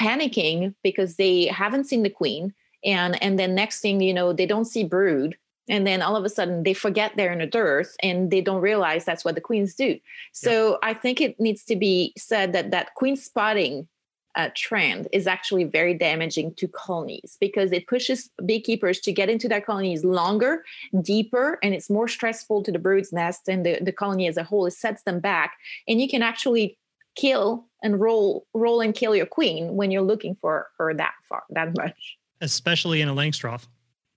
panicking 0.00 0.74
because 0.82 1.16
they 1.16 1.46
haven't 1.46 1.84
seen 1.84 2.02
the 2.02 2.10
queen. 2.10 2.52
And, 2.84 3.20
and 3.22 3.38
then 3.38 3.54
next 3.54 3.80
thing 3.80 4.00
you 4.00 4.12
know, 4.12 4.32
they 4.32 4.46
don't 4.46 4.66
see 4.66 4.84
brood. 4.84 5.36
And 5.68 5.86
then 5.86 6.02
all 6.02 6.16
of 6.16 6.24
a 6.24 6.28
sudden 6.28 6.62
they 6.62 6.74
forget 6.74 7.12
they're 7.16 7.32
in 7.32 7.40
a 7.40 7.46
dearth 7.46 7.96
and 8.02 8.30
they 8.30 8.42
don't 8.42 8.60
realize 8.60 9.04
that's 9.04 9.24
what 9.24 9.34
the 9.34 9.40
queens 9.40 9.74
do. 9.74 9.98
So 10.32 10.72
yeah. 10.72 10.90
I 10.90 10.94
think 10.94 11.20
it 11.20 11.40
needs 11.40 11.64
to 11.64 11.76
be 11.76 12.12
said 12.18 12.52
that 12.52 12.70
that 12.72 12.94
queen 12.94 13.16
spotting 13.16 13.88
uh, 14.36 14.50
trend 14.54 15.08
is 15.12 15.26
actually 15.26 15.64
very 15.64 15.94
damaging 15.94 16.54
to 16.54 16.68
colonies 16.68 17.36
because 17.40 17.72
it 17.72 17.86
pushes 17.86 18.30
beekeepers 18.44 19.00
to 19.00 19.12
get 19.12 19.28
into 19.28 19.48
their 19.48 19.60
colonies 19.60 20.04
longer, 20.04 20.64
deeper, 21.02 21.58
and 21.62 21.74
it's 21.74 21.90
more 21.90 22.08
stressful 22.08 22.62
to 22.62 22.72
the 22.72 22.78
brood's 22.78 23.12
nest 23.12 23.48
and 23.48 23.64
the, 23.64 23.78
the 23.80 23.92
colony 23.92 24.26
as 24.26 24.36
a 24.36 24.44
whole. 24.44 24.66
It 24.66 24.72
sets 24.72 25.02
them 25.02 25.20
back, 25.20 25.56
and 25.86 26.00
you 26.00 26.08
can 26.08 26.22
actually 26.22 26.78
kill 27.16 27.64
and 27.82 28.00
roll 28.00 28.46
roll 28.54 28.80
and 28.80 28.94
kill 28.94 29.14
your 29.14 29.26
queen 29.26 29.76
when 29.76 29.90
you're 29.90 30.02
looking 30.02 30.36
for 30.40 30.66
her 30.78 30.92
that 30.94 31.12
far 31.28 31.44
that 31.50 31.76
much 31.76 32.18
especially 32.40 33.00
in 33.00 33.08
a 33.08 33.14
Langstroth 33.14 33.66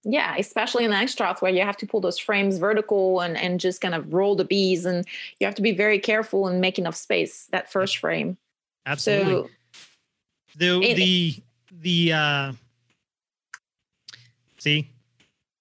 Yeah, 0.04 0.36
especially 0.38 0.86
in 0.86 0.92
a 0.92 0.96
Langstroth 0.96 1.42
where 1.42 1.52
you 1.52 1.62
have 1.62 1.78
to 1.78 1.86
pull 1.86 2.02
those 2.02 2.18
frames 2.18 2.58
vertical 2.58 3.20
and, 3.22 3.38
and 3.38 3.60
just 3.60 3.82
kind 3.82 3.94
of 3.94 4.14
roll 4.14 4.36
the 4.36 4.46
bees 4.46 4.86
and 4.86 5.06
you 5.40 5.46
have 5.46 5.56
to 5.56 5.62
be 5.62 5.74
very 5.74 6.00
careful 6.00 6.48
and 6.48 6.60
make 6.60 6.80
enough 6.80 6.96
space 6.96 7.48
that 7.52 7.72
first 7.72 7.98
frame. 7.98 8.38
Absolutely. 8.88 9.34
So, 9.34 9.50
the 10.56 10.82
it, 10.82 10.96
the 10.96 11.36
the 11.82 12.13
uh 12.13 12.54
see, 14.58 14.89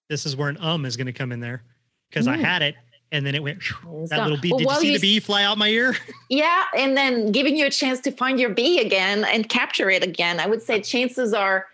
this 0.09 0.27
is 0.27 0.37
where 0.37 0.49
an 0.49 0.59
um 0.61 0.85
is 0.85 0.97
gonna 0.97 1.13
come 1.13 1.33
in 1.33 1.41
there 1.41 1.63
because 2.09 2.27
mm. 2.27 2.33
I 2.33 2.37
had 2.37 2.63
it 2.63 2.77
and 3.13 3.25
then 3.25 3.35
it 3.35 3.43
went 3.43 3.59
that 4.11 4.23
little 4.23 4.39
bee. 4.39 4.51
Well, 4.51 4.59
Did 4.59 4.69
you 4.69 4.75
see 4.81 4.87
you, 4.93 4.99
the 4.99 5.01
bee 5.01 5.21
fly 5.21 5.45
out 5.45 5.59
my 5.59 5.69
ear? 5.69 5.97
Yeah, 6.29 6.65
and 6.77 6.97
then 6.97 7.31
giving 7.31 7.57
you 7.57 7.67
a 7.67 7.71
chance 7.71 8.01
to 8.01 8.11
find 8.11 8.41
your 8.41 8.51
bee 8.51 8.81
again 8.81 9.25
and 9.25 9.49
capture 9.49 9.89
it 9.91 10.03
again. 10.03 10.41
I 10.41 10.47
would 10.47 10.61
say 10.61 10.81
chances 10.81 11.33
are, 11.33 11.67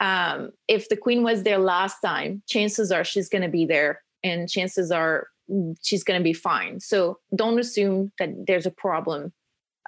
um, 0.00 0.50
if 0.66 0.88
the 0.88 0.96
queen 0.96 1.22
was 1.22 1.42
there 1.42 1.58
last 1.58 2.00
time, 2.00 2.42
chances 2.48 2.90
are 2.90 3.04
she's 3.04 3.28
going 3.28 3.42
to 3.42 3.48
be 3.48 3.66
there, 3.66 4.00
and 4.24 4.48
chances 4.48 4.90
are 4.90 5.28
mm, 5.50 5.76
she's 5.82 6.04
going 6.04 6.18
to 6.18 6.24
be 6.24 6.32
fine. 6.32 6.80
So 6.80 7.18
don't 7.36 7.58
assume 7.58 8.12
that 8.18 8.30
there's 8.46 8.64
a 8.64 8.70
problem 8.70 9.32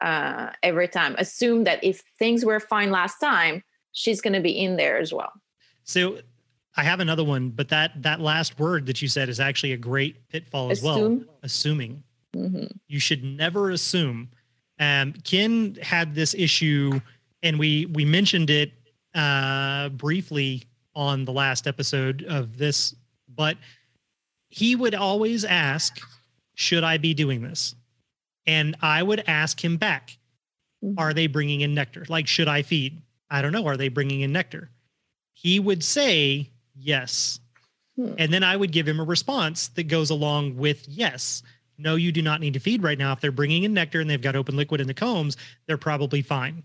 uh, 0.01 0.51
every 0.63 0.89
time. 0.89 1.15
Assume 1.19 1.65
that 1.65 1.83
if 1.83 2.03
things 2.19 2.45
were 2.45 2.61
fine 2.61 2.91
last 2.91 3.19
time, 3.19 3.63
she's 3.93 4.21
going 4.21 4.35
to 4.35 4.41
be 4.41 4.53
in 4.59 4.77
there 4.77 4.99
as 4.99 5.13
well. 5.13 5.33
So 5.85 6.21
I 6.77 6.83
have 6.83 7.01
another 7.01 7.25
one, 7.25 7.51
but 7.51 7.69
that 7.69 8.03
that 8.03 8.21
last 8.21 8.59
word 8.59 8.87
that 8.87 9.03
you 9.03 9.09
said 9.09 9.29
is 9.29 9.41
actually 9.41 9.73
a 9.73 9.77
great 9.77 10.29
pitfall 10.29 10.71
as 10.71 10.79
Assume. 10.79 11.19
well. 11.19 11.37
Assuming. 11.43 12.03
Mm-hmm. 12.35 12.67
You 12.89 13.01
should 13.01 13.25
never 13.25 13.71
assume. 13.71 14.31
Um, 14.79 15.13
Ken 15.25 15.77
had 15.83 16.15
this 16.15 16.35
issue, 16.35 17.01
and 17.43 17.59
we 17.59 17.87
we 17.87 18.05
mentioned 18.05 18.51
it 18.51 18.73
uh, 19.15 19.89
briefly 19.91 20.63
on 20.95 21.25
the 21.25 21.33
last 21.33 21.67
episode 21.67 22.25
of 22.29 22.57
this, 22.57 22.95
but 23.35 23.57
he 24.49 24.77
would 24.77 24.95
always 24.95 25.45
ask, 25.45 26.01
"Should 26.55 26.85
I 26.85 26.99
be 26.99 27.15
doing 27.15 27.43
this?" 27.43 27.75
And 28.51 28.77
I 28.83 29.03
would 29.03 29.23
ask 29.29 29.63
him 29.65 29.77
back, 29.77 30.19
mm-hmm. 30.85 30.99
"Are 30.99 31.15
they 31.15 31.27
bringing 31.29 31.61
in 31.61 31.75
nectar? 31.75 32.05
Like, 32.09 32.27
should 32.27 32.49
I 32.49 32.63
feed? 32.63 33.01
I 33.31 33.43
don't 33.43 33.53
know. 33.53 33.67
Are 33.67 33.77
they 33.77 33.89
bringing 33.89 34.23
in 34.23 34.33
nectar?" 34.33 34.71
He 35.35 35.59
would 35.59 35.83
say, 35.83 36.51
yes. 36.75 37.41
Hmm. 37.97 38.13
And 38.19 38.33
then 38.33 38.43
I 38.43 38.57
would 38.57 38.73
give 38.73 38.87
him 38.87 39.01
a 39.01 39.05
response 39.05 39.69
that 39.69 39.85
goes 39.85 40.11
along 40.11 40.57
with 40.57 40.87
yes. 40.89 41.43
No, 41.79 41.95
you 41.95 42.13
do 42.13 42.21
not 42.21 42.41
need 42.41 42.55
to 42.55 42.61
feed 42.61 42.83
right 42.83 42.99
now. 42.99 43.13
If 43.13 43.21
they're 43.21 43.33
bringing 43.33 43.65
in 43.65 43.73
nectar 43.73 44.01
and 44.01 44.11
they've 44.11 44.21
got 44.21 44.37
open 44.37 44.57
liquid 44.57 44.81
in 44.81 44.87
the 44.87 44.95
combs, 44.95 45.37
they're 45.67 45.79
probably 45.79 46.21
fine. 46.21 46.63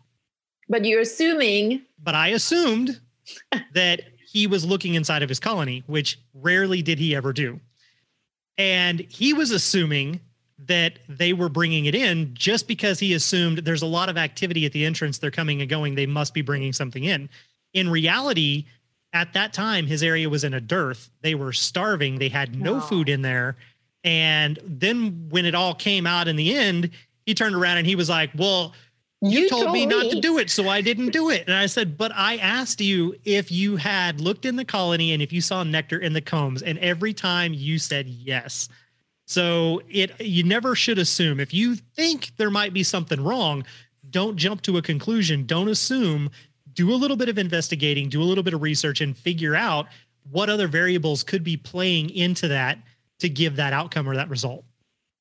But 0.67 0.83
you're 0.83 0.99
assuming. 0.99 1.83
But 2.03 2.15
I 2.15 2.29
assumed 2.29 2.99
that 3.73 4.01
he 4.27 4.47
was 4.47 4.65
looking 4.65 4.95
inside 4.95 5.23
of 5.23 5.29
his 5.29 5.39
colony, 5.39 5.83
which 5.87 6.19
rarely 6.33 6.81
did 6.81 6.99
he 6.99 7.15
ever 7.15 7.31
do. 7.31 7.59
And 8.57 8.99
he 8.99 9.33
was 9.33 9.51
assuming 9.51 10.19
that 10.57 10.99
they 11.09 11.33
were 11.33 11.49
bringing 11.49 11.85
it 11.85 11.95
in 11.95 12.33
just 12.33 12.67
because 12.67 12.99
he 12.99 13.13
assumed 13.13 13.59
there's 13.59 13.81
a 13.81 13.87
lot 13.87 14.09
of 14.09 14.17
activity 14.17 14.65
at 14.65 14.71
the 14.71 14.85
entrance. 14.85 15.17
They're 15.17 15.31
coming 15.31 15.61
and 15.61 15.69
going. 15.69 15.95
They 15.95 16.05
must 16.05 16.33
be 16.33 16.41
bringing 16.41 16.71
something 16.71 17.03
in. 17.03 17.29
In 17.73 17.89
reality, 17.89 18.65
at 19.15 19.31
that 19.31 19.53
time 19.53 19.87
his 19.87 20.03
area 20.03 20.29
was 20.29 20.43
in 20.43 20.53
a 20.53 20.61
dearth 20.61 21.09
they 21.21 21.33
were 21.33 21.53
starving 21.53 22.19
they 22.19 22.29
had 22.29 22.53
no 22.53 22.73
wow. 22.75 22.79
food 22.81 23.09
in 23.09 23.21
there 23.21 23.55
and 24.03 24.59
then 24.63 25.27
when 25.29 25.45
it 25.45 25.55
all 25.55 25.73
came 25.73 26.05
out 26.05 26.27
in 26.27 26.35
the 26.35 26.55
end 26.55 26.91
he 27.25 27.33
turned 27.33 27.55
around 27.55 27.77
and 27.77 27.87
he 27.87 27.95
was 27.95 28.09
like 28.09 28.29
well 28.35 28.73
you, 29.21 29.39
you 29.39 29.49
told, 29.49 29.63
told, 29.63 29.73
me, 29.73 29.85
me 29.87 29.95
not 29.95 30.11
to 30.11 30.19
do 30.19 30.37
it 30.37 30.49
so 30.49 30.67
i 30.67 30.81
didn't 30.81 31.11
do 31.11 31.29
it 31.29 31.43
and 31.47 31.55
i 31.55 31.65
said 31.65 31.97
but 31.97 32.11
i 32.13 32.35
asked 32.37 32.81
you 32.81 33.15
if 33.23 33.51
you 33.51 33.77
had 33.77 34.19
looked 34.19 34.45
in 34.45 34.57
the 34.57 34.65
colony 34.65 35.13
and 35.13 35.23
if 35.23 35.31
you 35.31 35.39
saw 35.39 35.63
nectar 35.63 35.97
in 35.97 36.11
the 36.11 36.21
combs 36.21 36.61
and 36.61 36.77
every 36.79 37.13
time 37.13 37.53
you 37.53 37.79
said 37.79 38.07
yes 38.07 38.67
so 39.25 39.81
it 39.89 40.19
you 40.19 40.43
never 40.43 40.75
should 40.75 40.97
assume 40.97 41.39
if 41.39 41.53
you 41.53 41.75
think 41.75 42.31
there 42.37 42.51
might 42.51 42.73
be 42.73 42.83
something 42.83 43.23
wrong 43.23 43.65
don't 44.09 44.37
jump 44.37 44.61
to 44.61 44.77
a 44.77 44.81
conclusion 44.81 45.45
don't 45.45 45.67
assume 45.67 46.29
do 46.75 46.93
a 46.93 46.95
little 46.95 47.17
bit 47.17 47.29
of 47.29 47.37
investigating, 47.37 48.09
do 48.09 48.21
a 48.21 48.25
little 48.25 48.43
bit 48.43 48.53
of 48.53 48.61
research, 48.61 49.01
and 49.01 49.17
figure 49.17 49.55
out 49.55 49.87
what 50.29 50.49
other 50.49 50.67
variables 50.67 51.23
could 51.23 51.43
be 51.43 51.57
playing 51.57 52.09
into 52.11 52.47
that 52.49 52.77
to 53.19 53.29
give 53.29 53.55
that 53.55 53.73
outcome 53.73 54.07
or 54.07 54.15
that 54.15 54.29
result. 54.29 54.63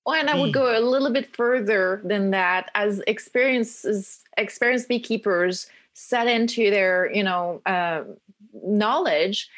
Well, 0.05 0.17
and 0.17 0.29
I 0.29 0.39
would 0.39 0.53
go 0.53 0.77
a 0.77 0.81
little 0.81 1.11
bit 1.11 1.35
further 1.35 2.03
than 2.05 2.31
that. 2.33 2.71
As 2.75 3.01
experiences, 3.07 4.21
experienced 4.37 4.89
beekeepers 4.89 5.67
set 5.95 6.27
into 6.27 6.71
their, 6.71 7.11
you 7.15 7.23
know, 7.23 7.63
uh, 7.65 8.03
knowledge, 8.53 9.49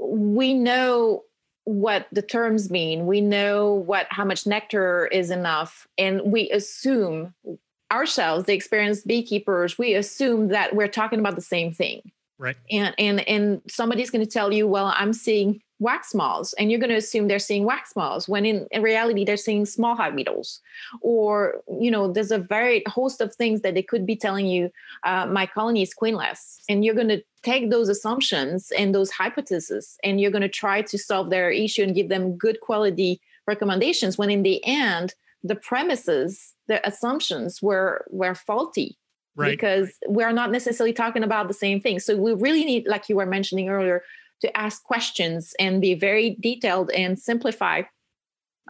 we 0.00 0.54
know 0.54 1.22
what 1.66 2.06
the 2.12 2.22
terms 2.22 2.70
mean. 2.70 3.06
We 3.06 3.20
know 3.20 3.74
what 3.74 4.06
how 4.08 4.24
much 4.24 4.46
nectar 4.46 5.06
is 5.06 5.30
enough, 5.30 5.86
and 5.98 6.22
we 6.22 6.48
assume 6.50 7.34
ourselves, 7.92 8.46
the 8.46 8.54
experienced 8.54 9.06
beekeepers, 9.06 9.78
we 9.78 9.94
assume 9.94 10.48
that 10.48 10.74
we're 10.74 10.88
talking 10.88 11.20
about 11.20 11.34
the 11.34 11.42
same 11.42 11.72
thing. 11.72 12.00
Right. 12.38 12.56
And 12.70 12.94
and 12.98 13.28
and 13.28 13.62
somebody's 13.68 14.10
going 14.10 14.24
to 14.24 14.30
tell 14.30 14.52
you, 14.52 14.66
well, 14.68 14.94
I'm 14.96 15.12
seeing 15.12 15.60
wax 15.78 16.14
moths, 16.14 16.52
and 16.54 16.70
you're 16.70 16.80
going 16.80 16.90
to 16.90 16.96
assume 16.96 17.28
they're 17.28 17.38
seeing 17.38 17.64
wax 17.64 17.94
moths 17.96 18.28
when 18.28 18.46
in, 18.46 18.66
in 18.70 18.82
reality 18.82 19.24
they're 19.24 19.36
seeing 19.36 19.66
small 19.66 19.96
hive 19.96 20.14
beetles. 20.14 20.60
Or, 21.00 21.62
you 21.80 21.90
know, 21.90 22.12
there's 22.12 22.30
a 22.30 22.38
very 22.38 22.82
host 22.86 23.20
of 23.20 23.34
things 23.34 23.60
that 23.62 23.74
they 23.74 23.82
could 23.82 24.06
be 24.06 24.16
telling 24.16 24.46
you, 24.46 24.70
uh, 25.04 25.26
my 25.26 25.46
colony 25.46 25.82
is 25.82 25.94
queenless. 25.94 26.58
And 26.68 26.84
you're 26.84 26.94
going 26.94 27.08
to 27.08 27.22
take 27.46 27.70
those 27.70 27.88
assumptions 27.88 28.72
and 28.76 28.92
those 28.92 29.10
hypotheses 29.10 29.96
and 30.02 30.20
you're 30.20 30.32
going 30.32 30.42
to 30.42 30.48
try 30.48 30.82
to 30.82 30.98
solve 30.98 31.30
their 31.30 31.48
issue 31.48 31.82
and 31.84 31.94
give 31.94 32.08
them 32.08 32.36
good 32.36 32.60
quality 32.60 33.20
recommendations 33.46 34.18
when 34.18 34.30
in 34.30 34.42
the 34.42 34.60
end 34.66 35.14
the 35.44 35.54
premises 35.54 36.54
the 36.66 36.84
assumptions 36.86 37.62
were 37.62 38.04
were 38.10 38.34
faulty 38.34 38.98
right. 39.36 39.52
because 39.52 39.92
we're 40.08 40.32
not 40.32 40.50
necessarily 40.50 40.92
talking 40.92 41.22
about 41.22 41.46
the 41.46 41.54
same 41.54 41.80
thing 41.80 42.00
so 42.00 42.16
we 42.16 42.32
really 42.32 42.64
need 42.64 42.84
like 42.88 43.08
you 43.08 43.14
were 43.14 43.26
mentioning 43.36 43.68
earlier 43.68 44.02
to 44.40 44.54
ask 44.56 44.82
questions 44.82 45.54
and 45.60 45.80
be 45.80 45.94
very 45.94 46.36
detailed 46.40 46.90
and 46.90 47.16
simplify 47.16 47.80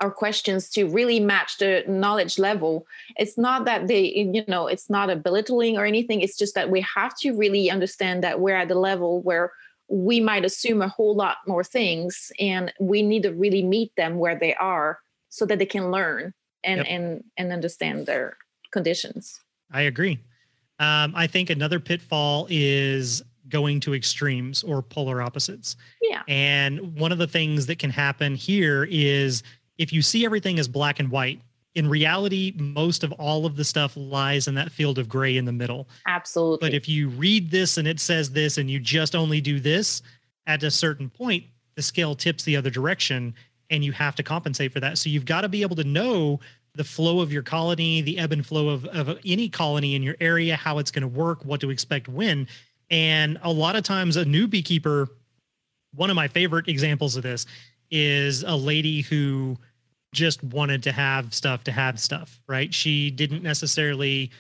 our 0.01 0.11
questions 0.11 0.69
to 0.71 0.85
really 0.85 1.19
match 1.19 1.59
the 1.59 1.83
knowledge 1.87 2.39
level 2.39 2.87
it's 3.17 3.39
not 3.39 3.65
that 3.65 3.89
they 3.89 4.03
you 4.33 4.45
know 4.47 4.67
it's 4.67 4.91
not 4.91 5.11
a 5.11 5.17
belittling 5.17 5.77
or 5.77 5.85
anything 5.85 6.21
it's 6.21 6.37
just 6.37 6.55
that 6.55 6.71
we 6.71 6.81
have 6.83 7.17
to 7.17 7.33
really 7.33 7.71
understand 7.71 8.23
that 8.23 8.41
we're 8.41 8.57
at 8.57 8.69
the 8.69 8.75
level 8.75 9.23
where 9.23 9.53
we 9.89 10.21
might 10.21 10.45
assume 10.45 10.83
a 10.83 10.89
whole 10.89 11.15
lot 11.15 11.37
more 11.47 11.63
things 11.63 12.33
and 12.41 12.73
we 12.81 13.03
need 13.03 13.23
to 13.23 13.33
really 13.33 13.63
meet 13.63 13.95
them 13.97 14.19
where 14.19 14.39
they 14.39 14.55
are 14.55 14.99
so 15.29 15.47
that 15.47 15.59
they 15.59 15.67
can 15.67 15.91
learn 15.91 16.35
and 16.65 16.79
yep. 16.79 16.87
and 16.89 17.25
and 17.37 17.53
understand 17.53 18.07
their 18.07 18.37
conditions. 18.73 19.41
I 19.73 19.83
agree. 19.83 20.19
Um, 20.79 21.15
I 21.15 21.27
think 21.27 21.51
another 21.51 21.81
pitfall 21.81 22.47
is 22.51 23.23
going 23.49 23.81
to 23.81 23.95
extremes 23.95 24.63
or 24.63 24.83
polar 24.83 25.23
opposites. 25.23 25.77
Yeah. 26.03 26.23
And 26.29 26.99
one 26.99 27.13
of 27.13 27.19
the 27.19 27.27
things 27.27 27.67
that 27.67 27.79
can 27.79 27.91
happen 27.91 28.35
here 28.35 28.87
is 28.91 29.43
if 29.79 29.93
you 29.93 30.03
see 30.03 30.25
everything 30.25 30.59
as 30.59 30.69
black 30.69 31.01
and 31.01 31.11
white, 31.11 31.41
in 31.75 31.89
reality, 31.89 32.55
most 32.57 33.05
of 33.05 33.13
all 33.13 33.45
of 33.45 33.57
the 33.57 33.65
stuff 33.65 33.93
lies 33.97 34.49
in 34.49 34.55
that 34.55 34.73
field 34.73 34.99
of 34.99 35.09
gray 35.09 35.37
in 35.37 35.45
the 35.45 35.53
middle. 35.53 35.87
Absolutely. 36.07 36.67
But 36.67 36.75
if 36.75 36.89
you 36.89 37.11
read 37.11 37.51
this 37.51 37.77
and 37.77 37.87
it 37.87 38.01
says 38.01 38.31
this 38.31 38.57
and 38.57 38.71
you 38.71 38.81
just 38.81 39.15
only 39.15 39.43
do 39.43 39.61
this, 39.61 40.03
at 40.47 40.63
a 40.63 40.71
certain 40.71 41.11
point, 41.11 41.45
the 41.75 41.83
scale 41.83 42.15
tips 42.15 42.45
the 42.45 42.57
other 42.57 42.71
direction 42.71 43.35
and 43.69 43.85
you 43.85 43.93
have 43.93 44.15
to 44.15 44.23
compensate 44.23 44.73
for 44.73 44.81
that. 44.81 44.97
So 44.97 45.11
you've 45.11 45.27
got 45.27 45.43
to 45.43 45.49
be 45.49 45.63
able 45.63 45.77
to 45.77 45.85
know 45.85 46.41
the 46.75 46.85
flow 46.85 47.21
of 47.21 47.33
your 47.33 47.43
colony, 47.43 48.01
the 48.01 48.19
ebb 48.19 48.33
and 48.33 48.47
flow 48.47 48.69
of, 48.69 48.87
of 48.87 49.19
any 49.27 49.49
colony 49.49 49.95
in 49.95 50.03
your 50.03 50.17
area, 50.21 50.57
how 50.57 50.79
it's 50.79 50.91
going 50.91 51.03
to 51.03 51.09
work, 51.09 51.45
what 51.45 51.61
to 51.61 51.71
expect 51.71 52.09
when. 52.09 52.47
And 52.91 53.39
a 53.43 53.51
lot 53.51 53.77
of 53.77 53.83
times, 53.83 54.17
a 54.17 54.25
new 54.25 54.47
beekeeper, 54.47 55.09
one 55.95 56.11
of 56.11 56.17
my 56.17 56.29
favorite 56.29 56.69
examples 56.69 57.17
of 57.17 57.23
this 57.23 57.47
is 57.91 58.43
a 58.43 58.57
lady 58.57 59.03
who 59.03 59.57
just 60.13 60.43
wanted 60.43 60.83
to 60.85 60.93
have 60.93 61.35
stuff 61.35 61.65
to 61.65 61.73
have 61.73 62.01
stuff, 62.01 62.41
right? 62.47 62.73
She 62.73 63.11
didn't 63.11 63.43
necessarily 63.43 64.31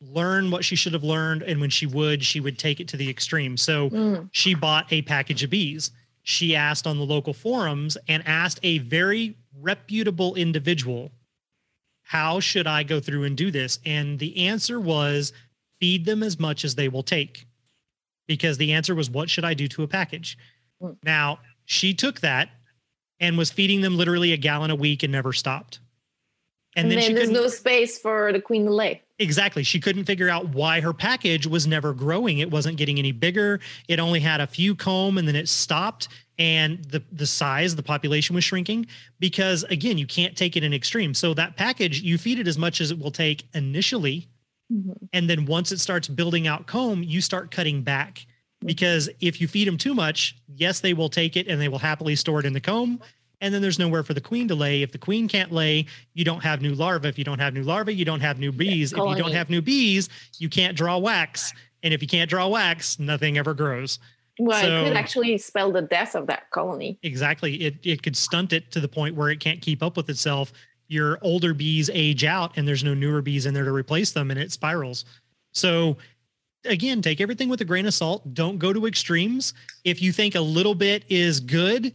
learn 0.00 0.50
what 0.50 0.64
she 0.64 0.76
should 0.76 0.92
have 0.92 1.02
learned. 1.02 1.42
And 1.42 1.60
when 1.60 1.70
she 1.70 1.86
would, 1.86 2.24
she 2.24 2.38
would 2.40 2.58
take 2.58 2.78
it 2.78 2.88
to 2.88 2.96
the 2.96 3.10
extreme. 3.10 3.56
So 3.56 3.90
mm. 3.90 4.28
she 4.32 4.54
bought 4.54 4.92
a 4.92 5.02
package 5.02 5.42
of 5.42 5.50
bees 5.50 5.90
she 6.28 6.54
asked 6.54 6.86
on 6.86 6.98
the 6.98 7.06
local 7.06 7.32
forums 7.32 7.96
and 8.06 8.22
asked 8.28 8.60
a 8.62 8.78
very 8.78 9.34
reputable 9.58 10.34
individual, 10.34 11.10
How 12.02 12.38
should 12.38 12.66
I 12.66 12.82
go 12.82 13.00
through 13.00 13.24
and 13.24 13.34
do 13.34 13.50
this? 13.50 13.78
And 13.86 14.18
the 14.18 14.46
answer 14.46 14.78
was 14.78 15.32
feed 15.80 16.04
them 16.04 16.22
as 16.22 16.38
much 16.38 16.66
as 16.66 16.74
they 16.74 16.90
will 16.90 17.02
take. 17.02 17.46
Because 18.26 18.58
the 18.58 18.74
answer 18.74 18.94
was, 18.94 19.08
What 19.08 19.30
should 19.30 19.46
I 19.46 19.54
do 19.54 19.68
to 19.68 19.84
a 19.84 19.88
package? 19.88 20.36
Hmm. 20.82 20.90
Now, 21.02 21.38
she 21.64 21.94
took 21.94 22.20
that 22.20 22.50
and 23.20 23.36
was 23.36 23.50
feeding 23.50 23.80
them 23.80 23.96
literally 23.96 24.32
a 24.32 24.36
gallon 24.36 24.70
a 24.70 24.76
week 24.76 25.02
and 25.02 25.12
never 25.12 25.32
stopped. 25.32 25.80
And, 26.76 26.84
and 26.84 26.92
then, 26.92 27.00
then 27.00 27.14
there's 27.14 27.30
no 27.30 27.48
space 27.48 27.98
for 27.98 28.32
the 28.32 28.40
queen 28.40 28.64
to 28.66 28.72
lay. 28.72 29.02
Exactly. 29.18 29.64
She 29.64 29.80
couldn't 29.80 30.04
figure 30.04 30.28
out 30.28 30.50
why 30.50 30.80
her 30.80 30.92
package 30.92 31.46
was 31.46 31.66
never 31.66 31.92
growing. 31.92 32.38
It 32.38 32.50
wasn't 32.50 32.76
getting 32.76 32.98
any 32.98 33.10
bigger. 33.10 33.58
It 33.88 33.98
only 33.98 34.20
had 34.20 34.40
a 34.40 34.46
few 34.46 34.76
comb 34.76 35.18
and 35.18 35.26
then 35.26 35.34
it 35.34 35.48
stopped. 35.48 36.08
and 36.38 36.84
the 36.84 37.02
the 37.10 37.26
size 37.26 37.74
the 37.74 37.82
population 37.82 38.34
was 38.34 38.44
shrinking 38.44 38.86
because 39.18 39.64
again 39.64 39.98
you 39.98 40.06
can't 40.06 40.36
take 40.36 40.56
it 40.56 40.62
in 40.62 40.72
extreme 40.72 41.12
so 41.12 41.34
that 41.34 41.56
package 41.56 42.00
you 42.00 42.16
feed 42.16 42.38
it 42.38 42.46
as 42.46 42.56
much 42.56 42.80
as 42.80 42.92
it 42.92 42.98
will 42.98 43.10
take 43.10 43.44
initially 43.54 44.28
mm-hmm. 44.72 44.92
and 45.12 45.28
then 45.28 45.46
once 45.46 45.72
it 45.72 45.80
starts 45.80 46.06
building 46.06 46.46
out 46.46 46.68
comb 46.68 47.02
you 47.02 47.20
start 47.20 47.50
cutting 47.50 47.82
back 47.82 48.24
because 48.64 49.08
if 49.20 49.40
you 49.40 49.48
feed 49.48 49.66
them 49.66 49.78
too 49.78 49.94
much 49.94 50.36
yes 50.54 50.80
they 50.80 50.92
will 50.92 51.08
take 51.08 51.36
it 51.36 51.46
and 51.48 51.60
they 51.60 51.68
will 51.68 51.78
happily 51.78 52.16
store 52.16 52.40
it 52.40 52.46
in 52.46 52.52
the 52.52 52.60
comb 52.60 53.00
and 53.40 53.54
then 53.54 53.62
there's 53.62 53.78
nowhere 53.78 54.02
for 54.02 54.14
the 54.14 54.20
queen 54.20 54.48
to 54.48 54.54
lay 54.54 54.82
if 54.82 54.92
the 54.92 54.98
queen 54.98 55.28
can't 55.28 55.52
lay 55.52 55.86
you 56.14 56.24
don't 56.24 56.42
have 56.42 56.60
new 56.60 56.74
larvae 56.74 57.08
if 57.08 57.18
you 57.18 57.24
don't 57.24 57.38
have 57.38 57.54
new 57.54 57.62
larvae 57.62 57.94
you 57.94 58.04
don't 58.04 58.20
have 58.20 58.38
new 58.38 58.52
bees 58.52 58.92
if 58.92 58.98
you 58.98 59.14
don't 59.14 59.32
have 59.32 59.48
new 59.48 59.62
bees 59.62 60.08
you 60.38 60.48
can't 60.48 60.76
draw 60.76 60.98
wax 60.98 61.52
and 61.82 61.94
if 61.94 62.02
you 62.02 62.08
can't 62.08 62.28
draw 62.28 62.48
wax 62.48 62.98
nothing 62.98 63.38
ever 63.38 63.54
grows 63.54 63.98
well, 64.38 64.60
so, 64.60 64.80
it 64.80 64.84
could 64.84 64.96
actually 64.96 65.36
spell 65.38 65.72
the 65.72 65.82
death 65.82 66.14
of 66.14 66.26
that 66.28 66.50
colony. 66.50 66.98
Exactly. 67.02 67.56
It 67.56 67.74
it 67.82 68.02
could 68.02 68.16
stunt 68.16 68.52
it 68.52 68.70
to 68.70 68.80
the 68.80 68.88
point 68.88 69.16
where 69.16 69.30
it 69.30 69.40
can't 69.40 69.60
keep 69.60 69.82
up 69.82 69.96
with 69.96 70.08
itself. 70.08 70.52
Your 70.86 71.18
older 71.22 71.52
bees 71.52 71.90
age 71.92 72.24
out 72.24 72.56
and 72.56 72.66
there's 72.66 72.84
no 72.84 72.94
newer 72.94 73.20
bees 73.20 73.46
in 73.46 73.54
there 73.54 73.64
to 73.64 73.72
replace 73.72 74.12
them 74.12 74.30
and 74.30 74.38
it 74.38 74.52
spirals. 74.52 75.04
So 75.52 75.96
again, 76.68 77.02
take 77.02 77.20
everything 77.20 77.48
with 77.48 77.60
a 77.60 77.64
grain 77.64 77.86
of 77.86 77.94
salt. 77.94 78.34
Don't 78.34 78.58
go 78.58 78.72
to 78.72 78.86
extremes. 78.86 79.54
If 79.84 80.00
you 80.02 80.12
think 80.12 80.34
a 80.34 80.40
little 80.40 80.74
bit 80.74 81.04
is 81.08 81.40
good, 81.40 81.94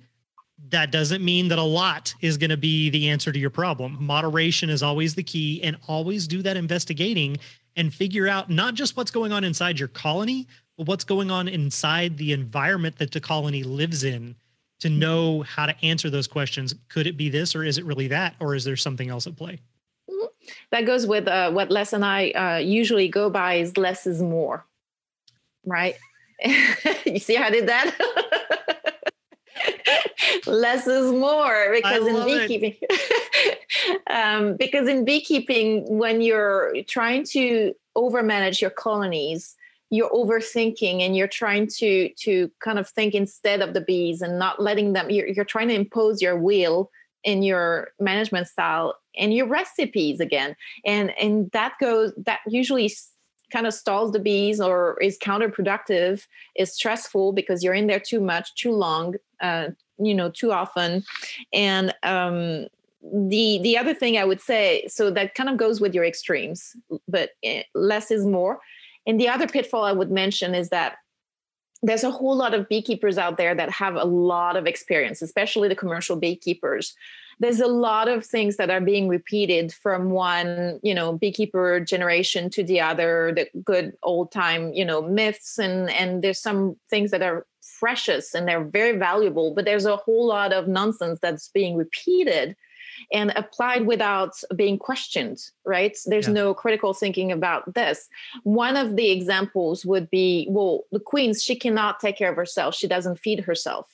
that 0.70 0.92
doesn't 0.92 1.24
mean 1.24 1.48
that 1.50 1.60
a 1.60 1.64
lot 1.64 2.14
is 2.22 2.38
going 2.38 2.50
to 2.50 2.58
be 2.58 2.90
the 2.90 3.10
answer 3.10 3.32
to 3.32 3.40
your 3.40 3.50
problem. 3.50 3.98
Moderation 4.00 4.70
is 4.70 4.82
always 4.82 5.16
the 5.16 5.24
key 5.24 5.62
and 5.64 5.78
always 5.88 6.28
do 6.28 6.42
that 6.42 6.58
investigating 6.58 7.38
and 7.76 7.94
figure 7.94 8.28
out 8.28 8.50
not 8.50 8.74
just 8.74 8.96
what's 8.96 9.12
going 9.12 9.32
on 9.32 9.44
inside 9.44 9.80
your 9.80 9.88
colony, 9.90 10.48
but 10.78 10.88
what's 10.88 11.04
going 11.04 11.32
on 11.32 11.48
inside 11.48 12.18
the 12.18 12.32
environment 12.32 12.98
that 12.98 13.12
the 13.12 13.20
colony 13.20 13.64
lives 13.64 14.04
in 14.04 14.36
to 14.80 14.90
know 14.90 15.42
how 15.44 15.66
to 15.66 15.86
answer 15.86 16.10
those 16.10 16.28
questions. 16.28 16.76
Could 16.90 17.08
it 17.08 17.18
be 17.18 17.30
this 17.30 17.56
or 17.56 17.64
is 17.64 17.78
it 17.78 17.86
really 17.86 18.08
that? 18.08 18.36
Or 18.40 18.56
is 18.56 18.64
there 18.64 18.76
something 18.76 19.10
else 19.10 19.28
at 19.28 19.36
play? 19.36 19.60
That 20.72 20.86
goes 20.86 21.08
with 21.08 21.28
uh, 21.28 21.52
what 21.52 21.72
Les 21.72 21.94
and 21.94 22.06
I 22.06 22.32
uh, 22.32 22.58
usually 22.58 23.08
go 23.08 23.30
by 23.30 23.56
is 23.56 23.78
less 23.78 24.08
is 24.08 24.22
more, 24.22 24.66
right? 25.66 25.96
you 27.06 27.20
see 27.20 27.36
how 27.36 27.46
I 27.46 27.50
did 27.50 27.68
that? 27.68 27.96
less 30.48 30.88
is 30.88 31.12
more 31.12 31.74
because 31.74 32.08
in 32.08 32.26
beekeeping 32.26 32.76
um, 34.10 34.56
because 34.58 34.88
in 34.88 35.06
beekeeping 35.06 35.98
when 35.98 36.22
you're 36.22 36.74
trying 36.88 37.24
to 37.24 37.74
overmanage 37.96 38.62
your 38.62 38.70
colonies 38.70 39.56
you're 39.90 40.10
overthinking 40.10 41.02
and 41.02 41.16
you're 41.16 41.28
trying 41.28 41.68
to 41.68 42.10
to 42.16 42.50
kind 42.60 42.80
of 42.80 42.90
think 42.90 43.14
instead 43.14 43.62
of 43.62 43.74
the 43.74 43.82
bees 43.82 44.22
and 44.22 44.40
not 44.40 44.62
letting 44.62 44.94
them 44.94 45.10
you're, 45.10 45.28
you're 45.28 45.46
trying 45.46 45.68
to 45.68 45.76
impose 45.76 46.22
your 46.22 46.38
will 46.38 46.90
in 47.24 47.44
your 47.44 47.90
management 48.00 48.48
style 48.48 48.96
and 49.18 49.34
your 49.34 49.48
recipes 49.48 50.20
again 50.20 50.56
and 50.86 51.12
and 51.20 51.50
that 51.52 51.74
goes 51.80 52.14
that 52.18 52.40
usually 52.48 52.92
kind 53.52 53.68
of 53.68 53.74
stalls 53.74 54.12
the 54.12 54.20
bees 54.20 54.60
or 54.60 54.98
is 55.02 55.18
counterproductive 55.20 56.26
is 56.56 56.74
stressful 56.74 57.34
because 57.34 57.64
you're 57.64 57.74
in 57.74 57.88
there 57.88 58.00
too 58.00 58.20
much 58.20 58.54
too 58.56 58.72
long 58.72 59.16
uh, 59.42 59.68
you 60.00 60.14
know 60.14 60.30
too 60.30 60.52
often 60.52 61.04
and 61.54 61.94
um 62.04 62.68
the 63.30 63.60
the 63.62 63.78
other 63.78 63.94
thing 63.94 64.18
i 64.18 64.24
would 64.24 64.42
say 64.42 64.88
so 64.88 65.12
that 65.12 65.36
kind 65.36 65.50
of 65.50 65.58
goes 65.58 65.82
with 65.82 65.94
your 65.94 66.06
extremes 66.06 66.76
but 67.08 67.32
eh, 67.44 67.64
less 67.76 68.10
is 68.10 68.26
more 68.26 68.60
and 69.06 69.20
the 69.20 69.30
other 69.30 69.48
pitfall 69.48 69.84
I 69.84 69.92
would 69.92 70.12
mention 70.12 70.56
is 70.56 70.70
that 70.70 70.96
there's 71.82 72.04
a 72.04 72.12
whole 72.12 72.36
lot 72.36 72.54
of 72.54 72.70
beekeepers 72.70 73.18
out 73.18 73.38
there 73.38 73.54
that 73.54 73.70
have 73.70 73.96
a 73.96 74.06
lot 74.06 74.56
of 74.56 74.66
experience, 74.66 75.22
especially 75.22 75.68
the 75.68 75.76
commercial 75.76 76.16
beekeepers. 76.16 76.96
There's 77.40 77.60
a 77.60 77.68
lot 77.68 78.08
of 78.08 78.26
things 78.26 78.58
that 78.58 78.70
are 78.70 78.82
being 78.82 79.08
repeated 79.08 79.74
from 79.74 80.12
one, 80.12 80.80
you 80.84 80.94
know, 80.94 81.14
beekeeper 81.14 81.80
generation 81.80 82.50
to 82.52 82.64
the 82.64 82.82
other, 82.82 83.34
the 83.36 83.48
good 83.64 83.94
old 84.04 84.32
time, 84.32 84.74
you 84.74 84.86
know, 84.86 85.02
myths 85.02 85.58
and 85.58 85.90
and 85.92 86.24
there's 86.24 86.40
some 86.40 86.76
things 86.90 87.12
that 87.12 87.22
are 87.22 87.46
precious 87.80 88.34
and 88.34 88.48
they're 88.48 88.64
very 88.64 88.98
valuable, 88.98 89.54
but 89.54 89.66
there's 89.66 89.86
a 89.86 89.98
whole 89.98 90.28
lot 90.28 90.54
of 90.54 90.68
nonsense 90.68 91.20
that's 91.22 91.50
being 91.50 91.76
repeated 91.76 92.56
and 93.12 93.34
applied 93.36 93.86
without 93.86 94.34
being 94.56 94.78
questioned, 94.78 95.40
right? 95.66 95.98
There's 96.06 96.28
yeah. 96.28 96.34
no 96.34 96.54
critical 96.54 96.94
thinking 96.94 97.32
about 97.32 97.74
this. 97.74 98.08
One 98.44 98.78
of 98.78 98.96
the 98.96 99.12
examples 99.12 99.86
would 99.86 100.10
be 100.10 100.48
well, 100.50 100.84
the 100.92 101.00
queen, 101.00 101.34
she 101.34 101.56
cannot 101.56 102.00
take 102.00 102.18
care 102.18 102.30
of 102.30 102.36
herself, 102.36 102.76
she 102.76 102.88
doesn't 102.88 103.20
feed 103.20 103.42
herself. 103.42 103.88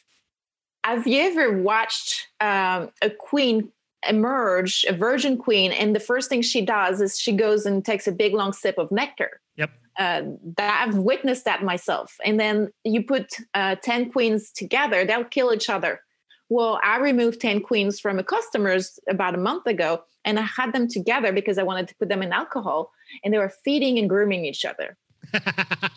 Have 0.90 1.06
you 1.08 1.22
ever 1.22 1.58
watched 1.58 2.28
um, 2.40 2.90
a 3.02 3.10
queen 3.10 3.72
emerge, 4.08 4.86
a 4.88 4.94
virgin 4.94 5.38
queen, 5.38 5.72
and 5.72 5.96
the 5.96 6.00
first 6.00 6.30
thing 6.30 6.42
she 6.42 6.62
does 6.62 7.02
is 7.02 7.20
she 7.20 7.32
goes 7.32 7.66
and 7.66 7.86
takes 7.86 8.08
a 8.08 8.12
big 8.12 8.34
long 8.34 8.54
sip 8.54 8.78
of 8.78 8.92
nectar? 8.92 9.40
Yep. 9.56 9.72
Uh, 10.00 10.22
that 10.58 10.88
I've 10.88 10.96
witnessed 10.96 11.46
that 11.46 11.64
myself. 11.64 12.16
And 12.26 12.40
then 12.40 12.72
you 12.84 13.04
put 13.04 13.34
uh, 13.54 13.76
10 13.76 14.12
queens 14.12 14.52
together, 14.52 15.06
they'll 15.06 15.26
kill 15.26 15.54
each 15.54 15.70
other 15.70 16.02
well, 16.50 16.80
I 16.84 16.98
removed 16.98 17.40
10 17.42 17.62
queens 17.62 18.00
from 18.00 18.18
a 18.18 18.24
customers 18.24 19.00
about 19.08 19.36
a 19.36 19.38
month 19.38 19.68
ago 19.68 20.04
and 20.26 20.40
I 20.40 20.44
had 20.44 20.74
them 20.74 20.88
together 20.88 21.32
because 21.32 21.60
I 21.60 21.64
wanted 21.64 21.88
to 21.90 21.96
put 21.96 22.10
them 22.10 22.24
in 22.24 22.34
alcohol 22.34 22.92
and 23.24 23.34
they 23.34 23.38
were 23.38 23.54
feeding 23.64 24.00
and 24.00 24.10
grooming 24.10 24.46
each 24.46 24.66
other. 24.66 24.98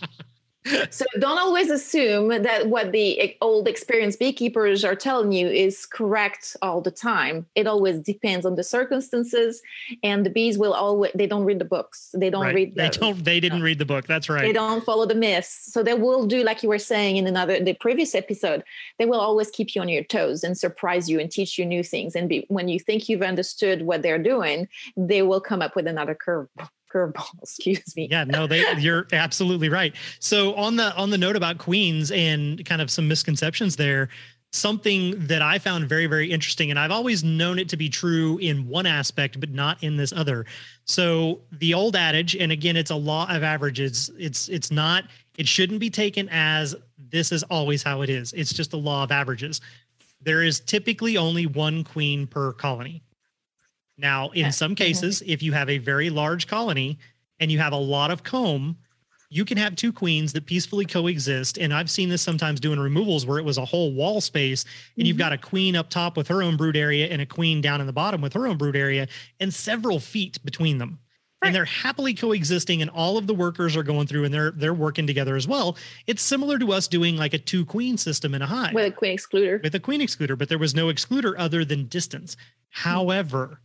so 0.92 1.06
don't 1.18 1.38
always 1.38 1.70
assume 1.70 2.28
that 2.28 2.68
what 2.68 2.92
the 2.92 3.34
old 3.40 3.66
experienced 3.66 4.18
beekeepers 4.18 4.84
are 4.84 4.94
telling 4.94 5.32
you 5.32 5.48
is 5.48 5.86
correct 5.86 6.54
all 6.60 6.82
the 6.82 6.90
time. 6.90 7.46
It 7.54 7.66
always 7.66 8.00
depends 8.00 8.44
on 8.44 8.56
the 8.56 8.62
circumstances 8.62 9.62
and 10.02 10.26
the 10.26 10.30
bees 10.30 10.58
will 10.58 10.74
always 10.74 11.10
they 11.14 11.26
don't 11.26 11.44
read 11.44 11.58
the 11.58 11.64
books. 11.64 12.10
They 12.14 12.28
don't 12.28 12.44
right. 12.44 12.54
read 12.54 12.74
the, 12.74 12.82
they 12.82 12.88
don't 12.90 13.24
they 13.24 13.40
didn't 13.40 13.62
read 13.62 13.78
the 13.78 13.86
book. 13.86 14.06
That's 14.06 14.28
right. 14.28 14.42
They 14.42 14.52
don't 14.52 14.84
follow 14.84 15.06
the 15.06 15.14
myths. 15.14 15.72
So 15.72 15.82
they 15.82 15.94
will 15.94 16.26
do 16.26 16.44
like 16.44 16.62
you 16.62 16.68
were 16.68 16.78
saying 16.78 17.16
in 17.16 17.26
another 17.26 17.58
the 17.58 17.74
previous 17.74 18.14
episode 18.14 18.62
they 18.98 19.06
will 19.06 19.20
always 19.20 19.50
keep 19.50 19.74
you 19.74 19.80
on 19.80 19.88
your 19.88 20.04
toes 20.04 20.44
and 20.44 20.58
surprise 20.58 21.08
you 21.08 21.18
and 21.18 21.30
teach 21.30 21.58
you 21.58 21.64
new 21.64 21.82
things. 21.82 22.14
And 22.14 22.28
be, 22.28 22.44
when 22.48 22.68
you 22.68 22.78
think 22.78 23.08
you've 23.08 23.22
understood 23.22 23.82
what 23.82 24.02
they're 24.02 24.22
doing 24.22 24.68
they 24.96 25.22
will 25.22 25.40
come 25.40 25.62
up 25.62 25.74
with 25.74 25.86
another 25.86 26.14
curve 26.14 26.48
curveball 26.92 27.28
excuse 27.42 27.96
me. 27.96 28.08
Yeah 28.10 28.24
no 28.24 28.46
they 28.46 28.64
you're 28.78 29.06
absolutely 29.12 29.68
right. 29.68 29.94
So 30.18 30.54
on 30.54 30.76
the 30.76 30.94
on 30.96 31.10
the 31.10 31.18
note 31.18 31.36
about 31.36 31.58
queens 31.58 32.10
and 32.10 32.64
kind 32.64 32.82
of 32.82 32.90
some 32.90 33.08
misconceptions 33.08 33.76
there 33.76 34.08
something 34.54 35.14
that 35.26 35.40
i 35.40 35.58
found 35.58 35.88
very 35.88 36.06
very 36.06 36.30
interesting 36.30 36.68
and 36.70 36.78
i've 36.78 36.90
always 36.90 37.24
known 37.24 37.58
it 37.58 37.70
to 37.70 37.76
be 37.76 37.88
true 37.88 38.36
in 38.36 38.68
one 38.68 38.84
aspect 38.84 39.40
but 39.40 39.50
not 39.50 39.82
in 39.82 39.96
this 39.96 40.12
other. 40.12 40.44
So 40.84 41.40
the 41.52 41.74
old 41.74 41.96
adage 41.96 42.36
and 42.36 42.52
again 42.52 42.76
it's 42.76 42.90
a 42.90 42.96
law 42.96 43.26
of 43.34 43.42
averages 43.42 44.10
it's 44.18 44.48
it's 44.48 44.70
not 44.70 45.04
it 45.38 45.48
shouldn't 45.48 45.80
be 45.80 45.90
taken 45.90 46.28
as 46.30 46.76
this 46.98 47.32
is 47.32 47.42
always 47.44 47.82
how 47.82 48.02
it 48.02 48.10
is. 48.10 48.32
It's 48.32 48.52
just 48.52 48.72
a 48.72 48.76
law 48.76 49.04
of 49.04 49.10
averages. 49.10 49.60
There 50.20 50.42
is 50.42 50.60
typically 50.60 51.16
only 51.16 51.46
one 51.46 51.84
queen 51.84 52.26
per 52.26 52.52
colony 52.52 53.02
now, 53.98 54.30
in 54.30 54.52
some 54.52 54.74
cases, 54.74 55.22
if 55.26 55.42
you 55.42 55.52
have 55.52 55.68
a 55.68 55.78
very 55.78 56.10
large 56.10 56.46
colony 56.46 56.98
and 57.40 57.52
you 57.52 57.58
have 57.58 57.72
a 57.72 57.76
lot 57.76 58.10
of 58.10 58.22
comb, 58.22 58.76
you 59.28 59.46
can 59.46 59.56
have 59.56 59.76
two 59.76 59.92
queens 59.92 60.34
that 60.34 60.44
peacefully 60.44 60.84
coexist. 60.84 61.56
And 61.56 61.72
I've 61.72 61.90
seen 61.90 62.10
this 62.10 62.20
sometimes 62.20 62.60
doing 62.60 62.78
removals 62.78 63.24
where 63.24 63.38
it 63.38 63.44
was 63.44 63.56
a 63.56 63.64
whole 63.64 63.92
wall 63.92 64.20
space, 64.20 64.64
and 64.64 64.72
mm-hmm. 64.72 65.06
you've 65.06 65.16
got 65.16 65.32
a 65.32 65.38
queen 65.38 65.74
up 65.74 65.88
top 65.88 66.16
with 66.16 66.28
her 66.28 66.42
own 66.42 66.56
brood 66.56 66.76
area 66.76 67.06
and 67.06 67.22
a 67.22 67.26
queen 67.26 67.60
down 67.60 67.80
in 67.80 67.86
the 67.86 67.92
bottom 67.94 68.20
with 68.20 68.34
her 68.34 68.46
own 68.46 68.58
brood 68.58 68.76
area, 68.76 69.08
and 69.40 69.52
several 69.52 69.98
feet 69.98 70.38
between 70.44 70.78
them. 70.78 70.98
Right. 71.40 71.48
And 71.48 71.56
they're 71.56 71.64
happily 71.64 72.14
coexisting, 72.14 72.82
and 72.82 72.90
all 72.90 73.16
of 73.16 73.26
the 73.26 73.34
workers 73.34 73.74
are 73.74 73.82
going 73.82 74.06
through 74.06 74.24
and 74.24 74.34
they're 74.34 74.52
they're 74.52 74.74
working 74.74 75.06
together 75.06 75.34
as 75.34 75.48
well. 75.48 75.76
It's 76.06 76.22
similar 76.22 76.58
to 76.58 76.72
us 76.72 76.86
doing 76.86 77.16
like 77.16 77.34
a 77.34 77.38
two 77.38 77.64
queen 77.64 77.96
system 77.96 78.34
in 78.34 78.42
a 78.42 78.46
hive 78.46 78.74
with 78.74 78.86
a 78.86 78.90
queen 78.94 79.16
excluder. 79.16 79.62
With 79.62 79.74
a 79.74 79.80
queen 79.80 80.00
excluder, 80.00 80.38
but 80.38 80.48
there 80.48 80.58
was 80.58 80.74
no 80.74 80.86
excluder 80.86 81.34
other 81.36 81.64
than 81.64 81.86
distance. 81.86 82.36
Mm-hmm. 82.36 82.90
However, 82.90 83.60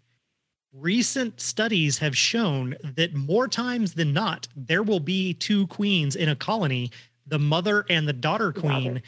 recent 0.79 1.39
studies 1.41 1.97
have 1.97 2.15
shown 2.15 2.75
that 2.95 3.13
more 3.13 3.47
times 3.47 3.93
than 3.93 4.13
not, 4.13 4.47
there 4.55 4.83
will 4.83 4.99
be 4.99 5.33
two 5.33 5.67
queens 5.67 6.15
in 6.15 6.29
a 6.29 6.35
colony, 6.35 6.91
the 7.25 7.39
mother 7.39 7.85
and 7.89 8.07
the 8.07 8.13
daughter 8.13 8.51
queen, 8.51 9.01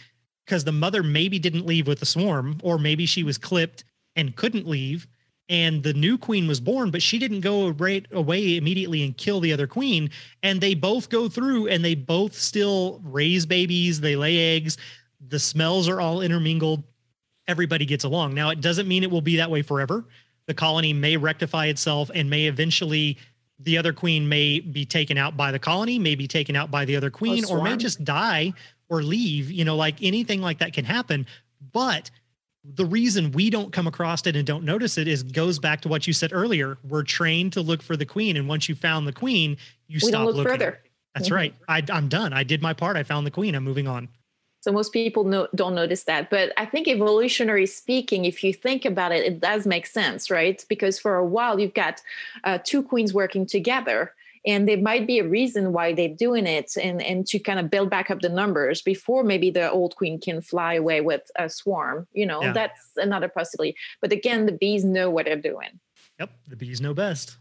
because 0.45 0.63
the 0.63 0.71
mother 0.71 1.03
maybe 1.03 1.39
didn't 1.39 1.65
leave 1.65 1.87
with 1.87 1.99
the 1.99 2.05
swarm, 2.05 2.59
or 2.63 2.77
maybe 2.77 3.05
she 3.05 3.23
was 3.23 3.37
clipped 3.37 3.83
and 4.15 4.35
couldn't 4.35 4.67
leave. 4.67 5.07
And 5.47 5.81
the 5.81 5.93
new 5.93 6.17
queen 6.17 6.47
was 6.47 6.59
born, 6.59 6.91
but 6.91 7.01
she 7.01 7.17
didn't 7.17 7.41
go 7.41 7.69
right 7.69 8.05
away 8.11 8.57
immediately 8.57 9.03
and 9.03 9.17
kill 9.17 9.39
the 9.39 9.53
other 9.53 9.65
queen. 9.65 10.11
And 10.43 10.61
they 10.61 10.75
both 10.75 11.09
go 11.09 11.27
through 11.27 11.67
and 11.67 11.83
they 11.83 11.95
both 11.95 12.35
still 12.35 13.01
raise 13.03 13.45
babies, 13.45 13.99
they 13.99 14.15
lay 14.15 14.55
eggs. 14.55 14.77
The 15.27 15.39
smells 15.39 15.89
are 15.89 15.99
all 15.99 16.21
intermingled. 16.21 16.83
Everybody 17.47 17.85
gets 17.85 18.03
along. 18.03 18.35
Now, 18.35 18.51
it 18.51 18.61
doesn't 18.61 18.87
mean 18.87 19.01
it 19.01 19.09
will 19.09 19.21
be 19.21 19.37
that 19.37 19.49
way 19.49 19.63
forever 19.63 20.05
the 20.49 20.53
colony 20.55 20.93
may 20.93 21.15
rectify 21.15 21.67
itself 21.67 22.09
and 22.15 22.27
may 22.27 22.47
eventually 22.47 23.15
the 23.59 23.77
other 23.77 23.93
queen 23.93 24.27
may 24.27 24.59
be 24.59 24.83
taken 24.83 25.15
out 25.15 25.37
by 25.37 25.51
the 25.51 25.59
colony, 25.59 25.99
may 25.99 26.15
be 26.15 26.27
taken 26.27 26.55
out 26.55 26.71
by 26.71 26.85
the 26.85 26.95
other 26.95 27.11
queen, 27.11 27.45
or 27.45 27.61
may 27.61 27.77
just 27.77 28.03
die 28.03 28.51
or 28.89 29.03
leave. 29.03 29.51
You 29.51 29.63
know, 29.63 29.75
like 29.75 30.01
anything 30.01 30.41
like 30.41 30.57
that 30.57 30.73
can 30.73 30.85
happen. 30.85 31.27
But 31.71 32.09
the 32.63 32.83
reason 32.85 33.31
we 33.31 33.51
don't 33.51 33.71
come 33.71 33.85
across 33.85 34.25
it 34.25 34.35
and 34.35 34.47
don't 34.47 34.63
notice 34.63 34.97
it 34.97 35.07
is 35.07 35.21
goes 35.21 35.59
back 35.59 35.81
to 35.81 35.87
what 35.87 36.07
you 36.07 36.13
said 36.13 36.31
earlier. 36.33 36.79
We're 36.83 37.03
trained 37.03 37.53
to 37.53 37.61
look 37.61 37.83
for 37.83 37.95
the 37.95 38.05
queen, 38.07 38.35
and 38.35 38.47
once 38.49 38.67
you 38.67 38.73
found 38.73 39.07
the 39.07 39.13
queen, 39.13 39.55
you 39.87 39.99
we 40.01 40.09
stop 40.09 40.13
don't 40.13 40.25
look 40.25 40.35
looking. 40.37 40.51
further. 40.53 40.79
That's 41.13 41.29
Mhm. 41.29 41.35
right. 41.35 41.55
I, 41.67 41.83
I'm 41.91 42.07
done. 42.07 42.33
I 42.33 42.43
did 42.43 42.63
my 42.63 42.73
part. 42.73 42.97
I 42.97 43.03
found 43.03 43.27
the 43.27 43.31
queen. 43.31 43.53
I'm 43.53 43.63
moving 43.63 43.87
on. 43.87 44.09
So 44.61 44.71
most 44.71 44.91
people 44.91 45.47
don't 45.55 45.75
notice 45.75 46.03
that. 46.03 46.29
But 46.29 46.51
I 46.57 46.65
think 46.65 46.87
evolutionary 46.87 47.65
speaking, 47.65 48.25
if 48.25 48.43
you 48.43 48.53
think 48.53 48.85
about 48.85 49.11
it, 49.11 49.25
it 49.25 49.39
does 49.39 49.65
make 49.65 49.85
sense, 49.85 50.29
right? 50.29 50.63
Because 50.67 50.99
for 50.99 51.15
a 51.15 51.25
while 51.25 51.59
you've 51.59 51.73
got 51.73 52.01
uh, 52.43 52.59
two 52.63 52.83
queens 52.83 53.13
working 53.13 53.45
together. 53.45 54.13
And 54.45 54.69
there 54.69 54.77
might 54.77 55.05
be 55.05 55.19
a 55.19 55.27
reason 55.27 55.73
why 55.73 55.93
they're 55.93 56.07
doing 56.07 56.47
it 56.47 56.71
and, 56.81 57.01
and 57.01 57.27
to 57.27 57.39
kind 57.39 57.59
of 57.59 57.69
build 57.69 57.89
back 57.89 58.09
up 58.09 58.21
the 58.21 58.29
numbers 58.29 58.81
before 58.81 59.21
maybe 59.23 59.51
the 59.51 59.69
old 59.69 59.97
queen 59.97 60.19
can 60.19 60.41
fly 60.41 60.75
away 60.75 61.01
with 61.01 61.29
a 61.37 61.49
swarm. 61.49 62.07
You 62.13 62.25
know, 62.25 62.41
Yeah. 62.41 62.53
that's 62.53 62.91
another 62.95 63.27
possibility. 63.27 63.75
But 64.01 64.13
again, 64.13 64.45
the 64.45 64.53
bees 64.53 64.85
know 64.85 65.09
what 65.09 65.25
they're 65.25 65.35
doing. 65.35 65.79
Yep. 66.19 66.29
The 66.47 66.55
bees 66.55 66.79
know 66.79 66.93
best. 66.93 67.35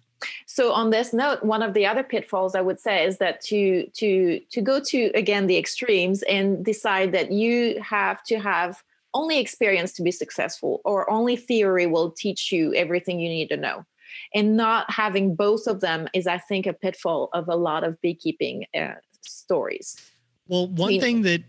So 0.47 0.73
on 0.73 0.91
this 0.91 1.13
note, 1.13 1.43
one 1.45 1.63
of 1.63 1.75
the 1.75 1.87
other 1.87 2.03
pitfalls 2.03 2.55
I 2.55 2.61
would 2.61 2.81
say 2.81 3.05
is 3.05 3.19
that 3.19 3.41
to 3.43 3.87
to 3.95 4.41
to 4.51 4.61
go 4.61 4.81
to 4.81 5.11
again 5.15 5.47
the 5.47 5.57
extremes 5.57 6.23
and 6.23 6.65
decide 6.65 7.13
that 7.13 7.31
you 7.31 7.81
have 7.83 8.23
to 8.25 8.39
have 8.39 8.83
only 9.15 9.39
experience 9.39 9.93
to 9.95 10.03
be 10.03 10.11
successful 10.11 10.81
or 10.85 11.11
only 11.11 11.37
theory 11.37 11.87
will 11.87 12.11
teach 12.11 12.53
you 12.53 12.75
everything 12.75 13.21
you 13.21 13.29
need 13.29 13.49
to 13.49 13.57
know. 13.57 13.85
And 14.35 14.57
not 14.57 14.91
having 14.91 15.35
both 15.35 15.67
of 15.67 15.81
them 15.81 16.09
is 16.15 16.27
I 16.27 16.39
think 16.39 16.67
a 16.67 16.73
pitfall 16.73 17.31
of 17.33 17.49
a 17.49 17.57
lot 17.57 17.85
of 17.85 18.01
beekeeping 18.01 18.67
uh, 18.79 18.95
stories. 19.23 19.97
Well, 20.47 20.69
one 20.69 20.89
mean- 20.89 21.01
thing 21.01 21.23
that 21.23 21.43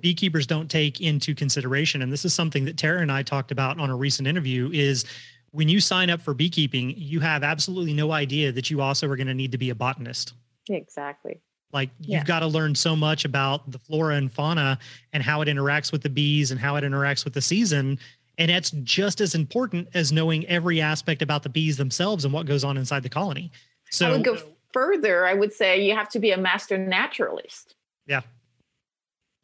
beekeepers 0.00 0.46
don't 0.46 0.70
take 0.70 1.00
into 1.00 1.34
consideration, 1.34 2.02
and 2.02 2.12
this 2.12 2.24
is 2.24 2.32
something 2.32 2.64
that 2.66 2.76
Tara 2.76 3.02
and 3.02 3.10
I 3.10 3.22
talked 3.22 3.50
about 3.50 3.80
on 3.80 3.90
a 3.90 3.96
recent 3.96 4.28
interview, 4.28 4.70
is 4.72 5.04
when 5.56 5.70
you 5.70 5.80
sign 5.80 6.10
up 6.10 6.20
for 6.20 6.34
beekeeping, 6.34 6.92
you 6.98 7.18
have 7.20 7.42
absolutely 7.42 7.94
no 7.94 8.12
idea 8.12 8.52
that 8.52 8.68
you 8.70 8.82
also 8.82 9.08
are 9.08 9.16
going 9.16 9.26
to 9.26 9.34
need 9.34 9.50
to 9.52 9.58
be 9.58 9.70
a 9.70 9.74
botanist. 9.74 10.34
Exactly. 10.68 11.40
Like 11.72 11.88
Yeah. 11.98 12.18
you've 12.18 12.26
got 12.26 12.40
to 12.40 12.46
learn 12.46 12.74
so 12.74 12.94
much 12.94 13.24
about 13.24 13.70
the 13.70 13.78
flora 13.78 14.16
and 14.16 14.30
fauna 14.30 14.78
and 15.14 15.22
how 15.22 15.40
it 15.40 15.48
interacts 15.48 15.92
with 15.92 16.02
the 16.02 16.10
bees 16.10 16.50
and 16.50 16.60
how 16.60 16.76
it 16.76 16.84
interacts 16.84 17.24
with 17.24 17.32
the 17.32 17.40
season. 17.40 17.98
And 18.36 18.50
that's 18.50 18.70
just 18.70 19.22
as 19.22 19.34
important 19.34 19.88
as 19.94 20.12
knowing 20.12 20.46
every 20.46 20.82
aspect 20.82 21.22
about 21.22 21.42
the 21.42 21.48
bees 21.48 21.78
themselves 21.78 22.26
and 22.26 22.34
what 22.34 22.44
goes 22.44 22.62
on 22.62 22.76
inside 22.76 23.02
the 23.02 23.08
colony. 23.08 23.50
I 23.54 23.88
So 23.90 24.10
would 24.10 24.24
go 24.24 24.36
further. 24.74 25.24
I 25.24 25.32
would 25.32 25.54
say 25.54 25.82
you 25.82 25.94
have 25.94 26.10
to 26.10 26.18
be 26.18 26.32
a 26.32 26.36
master 26.36 26.76
naturalist. 26.76 27.76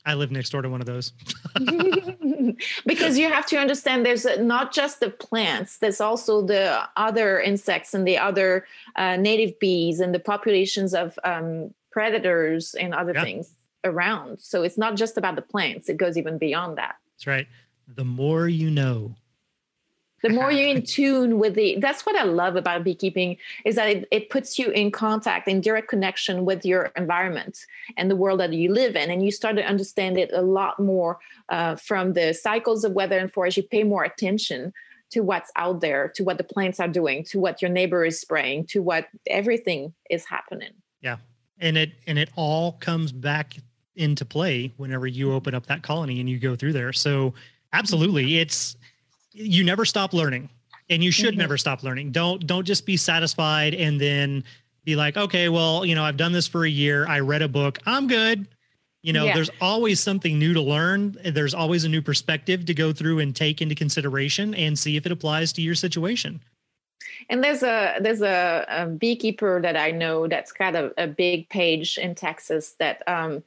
I 0.04 0.14
live 0.14 0.30
next 0.32 0.50
door 0.50 0.62
to 0.62 0.68
one 0.68 0.80
of 0.80 0.86
those. 0.86 1.12
because 2.86 3.18
you 3.18 3.28
have 3.28 3.46
to 3.46 3.56
understand 3.56 4.04
there's 4.04 4.26
not 4.38 4.72
just 4.72 5.00
the 5.00 5.10
plants 5.10 5.78
there's 5.78 6.00
also 6.00 6.42
the 6.42 6.82
other 6.96 7.40
insects 7.40 7.94
and 7.94 8.06
the 8.06 8.18
other 8.18 8.66
uh, 8.96 9.16
native 9.16 9.58
bees 9.58 10.00
and 10.00 10.14
the 10.14 10.18
populations 10.18 10.94
of 10.94 11.18
um, 11.24 11.72
predators 11.90 12.74
and 12.74 12.94
other 12.94 13.12
Yeah. 13.14 13.24
things 13.24 13.54
around 13.84 14.40
so 14.40 14.62
it's 14.62 14.78
not 14.78 14.96
just 14.96 15.16
about 15.18 15.36
the 15.36 15.42
plants 15.42 15.88
it 15.88 15.96
goes 15.96 16.16
even 16.16 16.38
beyond 16.38 16.78
that 16.78 16.96
That's 17.14 17.26
right. 17.26 17.46
The 17.88 18.04
more 18.04 18.48
you 18.48 18.70
know. 18.70 19.14
The 20.22 20.28
more 20.28 20.50
you're 20.50 20.68
in 20.68 20.82
tune 20.87 21.38
with 21.38 21.54
the 21.54 21.76
that's 21.80 22.06
what 22.06 22.16
i 22.16 22.22
love 22.22 22.56
about 22.56 22.85
beekeeping 22.85 23.37
is 23.64 23.74
that 23.76 23.88
it, 23.88 24.08
it 24.11 24.30
puts 24.30 24.58
you 24.58 24.70
in 24.70 24.90
contact 24.90 25.48
in 25.48 25.61
direct 25.61 25.88
connection 25.88 26.44
with 26.44 26.64
your 26.64 26.92
environment 26.96 27.66
and 27.96 28.11
the 28.11 28.16
world 28.16 28.40
that 28.40 28.52
you 28.52 28.72
live 28.72 28.96
in. 28.96 29.11
And 29.11 29.24
you 29.24 29.30
start 29.30 29.56
to 29.56 29.64
understand 29.64 30.18
it 30.18 30.30
a 30.32 30.42
lot 30.42 30.78
more 30.78 31.18
uh, 31.48 31.76
from 31.76 32.12
the 32.14 32.32
cycles 32.32 32.85
of 32.85 32.92
weather 32.92 33.18
and 33.18 33.32
forest. 33.32 33.56
You 33.56 33.62
pay 33.62 33.85
more 33.85 34.04
attention 34.04 34.72
to 35.11 35.20
what's 35.20 35.50
out 35.56 35.80
there 35.80 36.08
to 36.08 36.24
what 36.24 36.38
the 36.38 36.44
plants 36.44 36.80
are 36.80 36.88
doing 36.88 37.22
to 37.24 37.38
what 37.38 37.61
your 37.61 37.70
neighbor 37.70 38.04
is 38.04 38.18
spraying 38.18 38.64
to 38.64 38.80
what 38.80 39.08
everything 39.26 39.92
is 40.08 40.24
happening. 40.24 40.72
Yeah. 41.02 41.16
and 41.58 41.76
it 41.76 41.92
and 42.06 42.18
it 42.18 42.30
all 42.37 42.72
comes 42.72 43.12
back 43.12 43.56
into 43.96 44.24
play 44.24 44.72
whenever 44.78 45.06
you 45.06 45.32
open 45.35 45.54
up 45.54 45.66
that 45.66 45.82
colony 45.82 46.20
and 46.20 46.30
you 46.30 46.38
go 46.38 46.56
through 46.56 46.72
there. 46.72 46.92
So 46.94 47.35
absolutely 47.74 48.38
it's 48.38 48.76
you 49.32 49.64
never 49.64 49.84
stop 49.84 50.12
learning 50.12 50.48
and 50.90 51.02
you 51.02 51.10
should 51.10 51.34
Mhm. 51.34 51.38
never 51.38 51.56
stop 51.58 51.82
learning. 51.82 52.12
Don't 52.12 52.46
don't 52.46 52.64
just 52.64 52.86
be 52.86 52.96
satisfied 52.96 53.74
and 53.74 54.00
then 54.00 54.44
be 54.84 54.96
like 54.96 55.16
okay 55.16 55.48
well 55.48 55.84
you 55.84 55.94
know 55.94 56.02
i've 56.04 56.16
done 56.16 56.32
this 56.32 56.46
for 56.46 56.64
a 56.64 56.70
year. 56.70 57.06
I 57.06 57.20
read 57.20 57.42
a 57.42 57.48
book. 57.48 57.78
I'm 57.86 58.08
good. 58.08 58.46
You 59.02 59.12
know 59.12 59.24
Yeah. 59.24 59.34
there's 59.34 59.50
always 59.60 60.00
something 60.00 60.38
new 60.38 60.52
to 60.54 60.60
learn. 60.60 61.16
There's 61.24 61.54
always 61.54 61.84
a 61.84 61.88
new 61.88 62.02
perspective 62.02 62.64
to 62.66 62.74
go 62.74 62.92
through 62.92 63.18
and 63.20 63.34
take 63.34 63.60
into 63.62 63.74
consideration 63.74 64.54
and 64.54 64.78
see 64.78 64.96
if 64.96 65.06
it 65.06 65.12
applies 65.12 65.52
to 65.54 65.62
your 65.62 65.74
situation. 65.74 66.40
And 67.30 67.42
there's 67.42 67.62
a 67.62 67.98
there's 68.00 68.22
a, 68.22 68.64
a 68.68 68.86
beekeeper 68.86 69.60
that 69.62 69.76
I 69.76 69.90
know 69.92 70.26
that's 70.28 70.52
got 70.52 70.74
a, 70.74 70.92
a 70.98 71.06
big 71.06 71.48
page 71.48 71.98
in 71.98 72.14
Texas 72.14 72.74
that 72.78 73.02
um, 73.08 73.42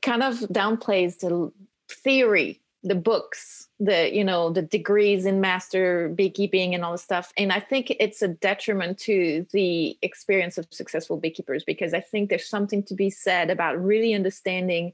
kind 0.00 0.22
of 0.22 0.36
downplays 0.40 1.18
the 1.18 1.52
theory, 1.88 2.60
the 2.82 2.94
books, 2.94 3.68
the 3.84 4.14
you 4.14 4.24
know 4.24 4.50
the 4.50 4.62
degrees 4.62 5.26
in 5.26 5.40
master 5.40 6.08
beekeeping 6.10 6.74
and 6.74 6.84
all 6.84 6.92
this 6.92 7.02
stuff. 7.02 7.32
And 7.36 7.52
I 7.52 7.60
think 7.60 7.90
it's 7.98 8.22
a 8.22 8.28
detriment 8.28 8.98
to 9.00 9.46
the 9.52 9.98
experience 10.02 10.56
of 10.58 10.66
successful 10.70 11.16
beekeepers 11.16 11.64
because 11.64 11.92
I 11.92 12.00
think 12.00 12.30
there's 12.30 12.48
something 12.48 12.82
to 12.84 12.94
be 12.94 13.10
said 13.10 13.50
about 13.50 13.82
really 13.82 14.14
understanding 14.14 14.92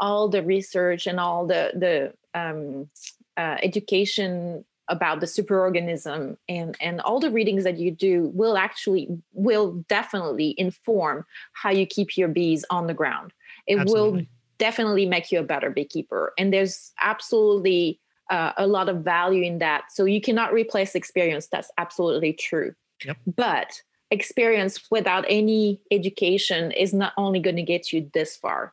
all 0.00 0.28
the 0.28 0.42
research 0.42 1.06
and 1.06 1.20
all 1.20 1.46
the 1.46 1.72
the 1.74 2.14
um, 2.38 2.88
uh, 3.36 3.58
education 3.62 4.64
about 4.88 5.20
the 5.20 5.26
superorganism 5.26 6.36
and 6.48 6.76
and 6.80 7.00
all 7.02 7.20
the 7.20 7.30
readings 7.30 7.64
that 7.64 7.78
you 7.78 7.90
do 7.90 8.30
will 8.34 8.56
actually 8.56 9.08
will 9.32 9.84
definitely 9.88 10.54
inform 10.58 11.24
how 11.52 11.70
you 11.70 11.86
keep 11.86 12.16
your 12.16 12.28
bees 12.28 12.64
on 12.70 12.86
the 12.86 12.94
ground. 12.94 13.32
It 13.66 13.88
will 13.90 14.22
definitely 14.58 15.06
make 15.06 15.32
you 15.32 15.40
a 15.40 15.42
better 15.42 15.70
beekeeper. 15.70 16.32
And 16.38 16.52
there's 16.52 16.92
absolutely 17.00 18.00
uh, 18.32 18.52
a 18.56 18.66
lot 18.66 18.88
of 18.88 18.96
value 19.04 19.42
in 19.44 19.58
that 19.58 19.84
so 19.90 20.04
you 20.04 20.20
cannot 20.20 20.52
replace 20.52 20.94
experience 20.96 21.46
that's 21.46 21.70
absolutely 21.78 22.32
true 22.32 22.74
Yep. 23.04 23.16
but 23.36 23.70
experience 24.10 24.90
without 24.90 25.24
any 25.28 25.80
education 25.90 26.70
is 26.72 26.92
not 26.92 27.12
only 27.16 27.40
going 27.40 27.56
to 27.56 27.62
get 27.62 27.92
you 27.92 28.10
this 28.12 28.36
far 28.36 28.72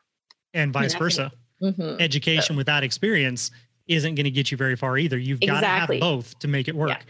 and 0.54 0.72
vice 0.72 0.94
versa 0.94 1.30
Mhm. 1.62 2.00
education 2.00 2.56
without 2.56 2.82
experience 2.82 3.50
isn't 3.86 4.14
going 4.14 4.24
to 4.24 4.30
get 4.30 4.50
you 4.50 4.56
very 4.56 4.76
far 4.76 4.96
either. 4.96 5.18
You've 5.18 5.40
got 5.40 5.60
to 5.60 5.66
have 5.66 5.90
both 6.00 6.38
to 6.38 6.48
make 6.48 6.68
it 6.68 6.74
work. 6.74 6.90
Yeah. 6.90 7.00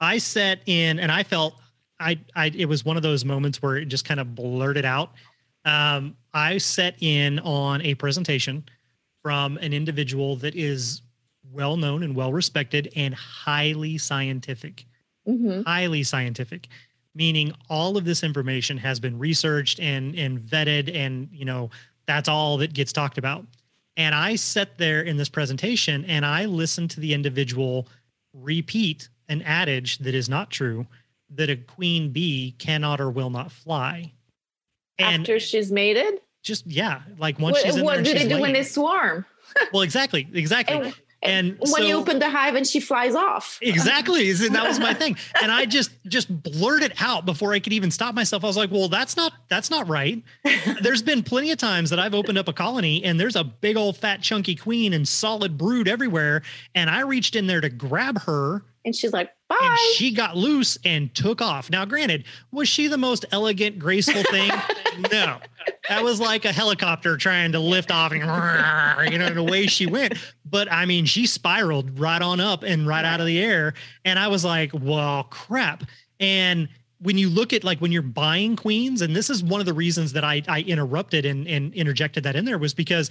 I 0.00 0.18
set 0.18 0.60
in 0.66 0.98
and 0.98 1.12
I 1.12 1.22
felt 1.22 1.54
I 2.00 2.18
I 2.34 2.46
it 2.56 2.64
was 2.66 2.84
one 2.84 2.96
of 2.96 3.02
those 3.04 3.24
moments 3.24 3.60
where 3.62 3.76
it 3.76 3.84
just 3.86 4.04
kind 4.04 4.18
of 4.18 4.34
blurted 4.34 4.84
out. 4.84 5.12
Um, 5.64 6.16
I 6.32 6.58
set 6.58 6.96
in 7.00 7.38
on 7.40 7.82
a 7.82 7.94
presentation 7.94 8.64
from 9.22 9.58
an 9.58 9.72
individual 9.72 10.34
that 10.36 10.56
is 10.56 11.02
well 11.52 11.76
known 11.76 12.02
and 12.02 12.14
well 12.14 12.32
respected 12.32 12.92
and 12.96 13.14
highly 13.14 13.98
scientific. 13.98 14.84
Mhm. 15.28 15.64
highly 15.66 16.02
scientific 16.02 16.68
meaning 17.14 17.52
all 17.68 17.96
of 17.96 18.04
this 18.04 18.22
information 18.22 18.76
has 18.78 18.98
been 19.00 19.18
researched 19.18 19.78
and 19.80 20.14
and 20.16 20.40
vetted 20.40 20.94
and 20.94 21.28
you 21.32 21.44
know 21.44 21.68
that's 22.06 22.28
all 22.28 22.56
that 22.56 22.72
gets 22.72 22.92
talked 22.92 23.18
about. 23.18 23.44
And 23.96 24.14
i 24.14 24.34
sat 24.36 24.78
there 24.78 25.02
in 25.02 25.16
this 25.16 25.28
presentation 25.28 26.04
and 26.06 26.24
i 26.24 26.46
listened 26.46 26.90
to 26.92 27.00
the 27.00 27.12
individual 27.12 27.86
repeat 28.32 29.08
an 29.28 29.42
adage 29.42 29.98
that 29.98 30.14
is 30.14 30.28
not 30.28 30.50
true 30.50 30.86
that 31.30 31.50
a 31.50 31.56
queen 31.56 32.10
bee 32.10 32.54
cannot 32.58 33.00
or 33.00 33.10
will 33.10 33.30
not 33.30 33.52
fly. 33.52 34.12
And 34.98 35.22
after 35.22 35.38
she's 35.38 35.70
mated? 35.70 36.20
Just 36.42 36.66
yeah 36.66 37.02
like 37.18 37.38
once 37.38 37.56
what, 37.56 37.62
she's 37.66 37.76
in 37.76 37.84
what 37.84 37.90
there 37.90 37.98
and 37.98 38.06
do 38.06 38.28
they 38.28 38.34
do 38.36 38.40
when 38.40 38.52
they 38.54 38.62
swarm? 38.62 39.26
Well 39.72 39.82
exactly 39.82 40.26
exactly. 40.32 40.76
And- 40.76 40.94
and 41.22 41.58
when 41.70 41.84
you 41.84 41.96
open 41.96 42.18
the 42.18 42.30
hive 42.30 42.54
and 42.54 42.66
she 42.66 42.80
flies 42.80 43.14
off. 43.14 43.58
Exactly. 43.62 44.30
And 44.40 44.54
that 44.54 44.66
was 44.66 44.80
my 44.80 44.94
thing. 44.94 45.16
And 45.42 45.52
i 45.52 45.66
just 45.66 45.90
just 46.06 46.42
blurted 46.42 46.92
it 46.92 47.02
out 47.02 47.26
before 47.26 47.52
i 47.52 47.60
could 47.60 47.72
even 47.72 47.90
stop 47.90 48.14
myself. 48.14 48.44
I 48.44 48.46
was 48.46 48.56
like 48.56 48.70
well 48.70 48.88
that's 48.88 49.16
not 49.16 49.32
that's 49.48 49.70
not 49.70 49.88
right. 49.88 50.22
There's 50.82 51.02
been 51.02 51.22
plenty 51.22 51.50
of 51.50 51.58
times 51.58 51.90
that 51.90 51.98
i've 51.98 52.14
opened 52.14 52.38
up 52.38 52.48
a 52.48 52.52
colony 52.52 53.04
and 53.04 53.18
there's 53.18 53.36
a 53.36 53.44
big 53.44 53.76
old 53.76 53.96
fat 53.96 54.22
chunky 54.22 54.54
queen 54.54 54.92
and 54.92 55.06
solid 55.06 55.58
brood 55.58 55.88
everywhere. 55.88 56.42
And 56.74 56.88
i 56.88 57.00
reached 57.00 57.36
in 57.36 57.46
there 57.46 57.60
to 57.60 57.68
grab 57.68 58.22
her. 58.22 58.64
And 58.84 58.94
she's 58.94 59.12
like 59.12 59.30
and 59.50 59.78
she 59.94 60.12
got 60.12 60.36
loose 60.36 60.78
and 60.84 61.14
took 61.14 61.40
off. 61.42 61.70
Now 61.70 61.84
granted 61.84 62.24
was 62.52 62.68
she 62.68 62.86
the 62.86 62.98
most 62.98 63.24
elegant 63.32 63.78
graceful 63.78 64.22
thing? 64.24 64.50
No. 65.10 65.38
That 65.88 66.02
was 66.02 66.20
like 66.20 66.44
a 66.44 66.52
helicopter 66.52 67.16
trying 67.16 67.52
to 67.52 67.60
lift 67.60 67.90
off 67.90 68.12
and 68.12 68.20
you 68.20 69.18
know 69.18 69.26
and 69.26 69.38
away 69.38 69.66
she 69.66 69.86
went. 69.86 70.14
But 70.44 70.70
i 70.70 70.84
mean 70.84 71.06
she 71.06 71.26
spiraled 71.26 71.98
right 71.98 72.20
on 72.20 72.40
up 72.40 72.64
and 72.64 72.86
right 72.86 73.04
out 73.04 73.20
of 73.20 73.26
the 73.26 73.38
air. 73.38 73.74
And 74.04 74.18
i 74.18 74.28
was 74.28 74.44
like 74.44 74.72
well 74.74 75.24
crap. 75.24 75.84
And 76.18 76.68
when 77.00 77.16
you 77.16 77.30
look 77.30 77.52
at 77.52 77.64
like 77.64 77.78
when 77.78 77.92
you're 77.92 78.02
buying 78.02 78.56
queens 78.56 79.00
and 79.00 79.16
this 79.16 79.30
is 79.30 79.42
one 79.42 79.60
of 79.60 79.66
the 79.66 79.72
reasons 79.72 80.12
that 80.12 80.24
i 80.24 80.42
i 80.48 80.60
interrupted 80.62 81.24
and, 81.24 81.46
and 81.46 81.72
interjected 81.74 82.24
that 82.24 82.36
in 82.36 82.44
there 82.44 82.58
was 82.58 82.74
because 82.74 83.10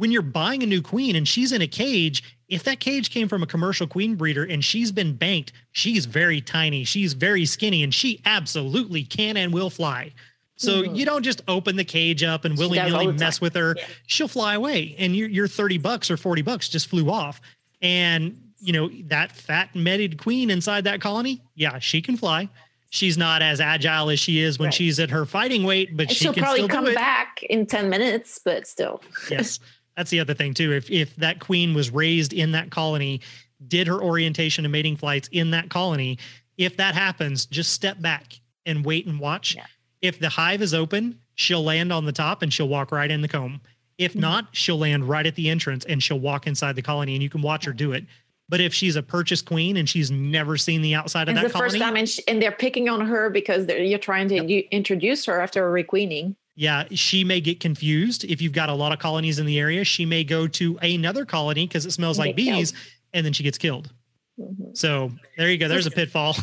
when 0.00 0.10
you're 0.10 0.22
buying 0.22 0.62
a 0.62 0.66
new 0.66 0.80
queen 0.80 1.14
and 1.14 1.28
she's 1.28 1.52
in 1.52 1.60
a 1.60 1.66
cage, 1.66 2.38
if 2.48 2.64
that 2.64 2.80
cage 2.80 3.10
came 3.10 3.28
from 3.28 3.42
a 3.42 3.46
commercial 3.46 3.86
queen 3.86 4.14
breeder 4.16 4.44
and 4.44 4.64
she's 4.64 4.90
been 4.90 5.14
banked, 5.14 5.52
she's 5.72 6.06
very 6.06 6.40
tiny, 6.40 6.84
she's 6.84 7.12
very 7.12 7.44
skinny, 7.44 7.82
and 7.82 7.92
she 7.92 8.18
absolutely 8.24 9.04
can 9.04 9.36
and 9.36 9.52
will 9.52 9.68
fly. 9.68 10.10
So 10.56 10.82
mm-hmm. 10.82 10.94
you 10.94 11.04
don't 11.04 11.22
just 11.22 11.42
open 11.48 11.76
the 11.76 11.84
cage 11.84 12.22
up 12.22 12.46
and 12.46 12.56
willy 12.56 12.78
nilly 12.78 13.12
mess 13.12 13.42
with 13.42 13.54
her. 13.54 13.74
Yeah. 13.76 13.84
She'll 14.06 14.28
fly 14.28 14.54
away, 14.54 14.94
and 14.98 15.14
your 15.14 15.28
your 15.28 15.46
thirty 15.46 15.76
bucks 15.76 16.10
or 16.10 16.16
forty 16.16 16.40
bucks 16.40 16.70
just 16.70 16.88
flew 16.88 17.10
off. 17.10 17.42
And 17.82 18.40
you 18.58 18.72
know 18.72 18.88
that 19.08 19.32
fat 19.32 19.74
meted 19.74 20.16
queen 20.16 20.48
inside 20.48 20.84
that 20.84 21.02
colony, 21.02 21.42
yeah, 21.56 21.78
she 21.78 22.00
can 22.00 22.16
fly. 22.16 22.48
She's 22.88 23.18
not 23.18 23.42
as 23.42 23.60
agile 23.60 24.10
as 24.10 24.18
she 24.18 24.40
is 24.40 24.58
when 24.58 24.68
right. 24.68 24.74
she's 24.74 24.98
at 24.98 25.10
her 25.10 25.26
fighting 25.26 25.64
weight, 25.64 25.94
but 25.96 26.10
she 26.10 26.26
will 26.26 26.34
can 26.34 26.42
probably 26.42 26.60
still 26.60 26.68
come 26.68 26.94
back 26.94 27.42
in 27.44 27.66
ten 27.66 27.90
minutes. 27.90 28.40
But 28.42 28.66
still, 28.66 29.02
yes, 29.30 29.60
that's 29.96 30.10
the 30.10 30.20
other 30.20 30.34
thing 30.34 30.54
too. 30.54 30.72
If 30.72 30.90
if 30.90 31.16
that 31.16 31.40
queen 31.40 31.74
was 31.74 31.90
raised 31.90 32.32
in 32.32 32.52
that 32.52 32.70
colony, 32.70 33.20
did 33.66 33.86
her 33.86 34.00
orientation 34.00 34.64
and 34.64 34.72
mating 34.72 34.96
flights 34.96 35.28
in 35.32 35.50
that 35.50 35.68
colony, 35.70 36.18
if 36.56 36.76
that 36.76 36.94
happens, 36.94 37.46
just 37.46 37.72
step 37.72 38.00
back 38.00 38.34
and 38.66 38.84
wait 38.84 39.06
and 39.06 39.18
watch. 39.18 39.56
Yeah. 39.56 39.66
If 40.02 40.18
the 40.18 40.28
hive 40.28 40.62
is 40.62 40.74
open, 40.74 41.18
she'll 41.34 41.62
land 41.62 41.92
on 41.92 42.04
the 42.04 42.12
top 42.12 42.42
and 42.42 42.52
she'll 42.52 42.68
walk 42.68 42.92
right 42.92 43.10
in 43.10 43.20
the 43.20 43.28
comb. 43.28 43.60
If 43.98 44.12
mm-hmm. 44.12 44.20
not, 44.20 44.48
she'll 44.52 44.78
land 44.78 45.08
right 45.08 45.26
at 45.26 45.34
the 45.34 45.50
entrance 45.50 45.84
and 45.84 46.02
she'll 46.02 46.20
walk 46.20 46.46
inside 46.46 46.76
the 46.76 46.82
colony 46.82 47.14
and 47.14 47.22
you 47.22 47.30
can 47.30 47.42
watch 47.42 47.64
her 47.64 47.72
do 47.72 47.92
it. 47.92 48.04
But 48.48 48.60
if 48.60 48.74
she's 48.74 48.96
a 48.96 49.02
purchased 49.02 49.46
queen 49.46 49.76
and 49.76 49.88
she's 49.88 50.10
never 50.10 50.56
seen 50.56 50.82
the 50.82 50.94
outside 50.94 51.28
of 51.28 51.36
it's 51.36 51.42
that 51.42 51.48
the 51.48 51.52
colony, 51.52 51.70
first 51.70 51.80
time, 51.80 51.96
and, 51.96 52.08
she, 52.08 52.22
and 52.26 52.42
they're 52.42 52.50
picking 52.50 52.88
on 52.88 53.06
her 53.06 53.30
because 53.30 53.68
you're 53.68 53.98
trying 53.98 54.28
to 54.28 54.42
yep. 54.44 54.64
introduce 54.72 55.24
her 55.26 55.40
after 55.40 55.66
a 55.66 55.70
requeening. 55.70 56.34
Yeah, 56.60 56.84
she 56.90 57.24
may 57.24 57.40
get 57.40 57.58
confused 57.58 58.22
if 58.24 58.42
you've 58.42 58.52
got 58.52 58.68
a 58.68 58.74
lot 58.74 58.92
of 58.92 58.98
colonies 58.98 59.38
in 59.38 59.46
the 59.46 59.58
area. 59.58 59.82
She 59.82 60.04
may 60.04 60.24
go 60.24 60.46
to 60.48 60.76
another 60.82 61.24
colony 61.24 61.66
because 61.66 61.86
it 61.86 61.92
smells 61.92 62.18
like 62.18 62.36
bees, 62.36 62.72
killed. 62.72 62.84
and 63.14 63.24
then 63.24 63.32
she 63.32 63.42
gets 63.42 63.56
killed. 63.56 63.90
Mm-hmm. 64.38 64.74
So 64.74 65.10
there 65.38 65.50
you 65.50 65.56
go. 65.56 65.68
There's 65.68 65.86
a 65.86 65.90
pitfall. 65.90 66.34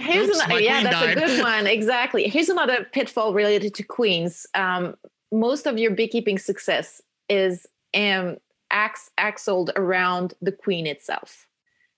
Here's 0.00 0.28
Oops, 0.30 0.40
another, 0.40 0.60
yeah, 0.62 0.82
that's 0.84 0.96
died. 0.96 1.18
a 1.18 1.20
good 1.26 1.42
one. 1.42 1.66
Exactly. 1.66 2.26
Here's 2.26 2.48
another 2.48 2.86
pitfall 2.90 3.34
related 3.34 3.74
to 3.74 3.82
queens. 3.82 4.46
Um, 4.54 4.94
most 5.30 5.66
of 5.66 5.76
your 5.76 5.90
beekeeping 5.90 6.38
success 6.38 7.02
is 7.28 7.66
um, 7.94 8.38
ax- 8.70 9.10
axled 9.18 9.72
around 9.76 10.32
the 10.40 10.52
queen 10.52 10.86
itself, 10.86 11.46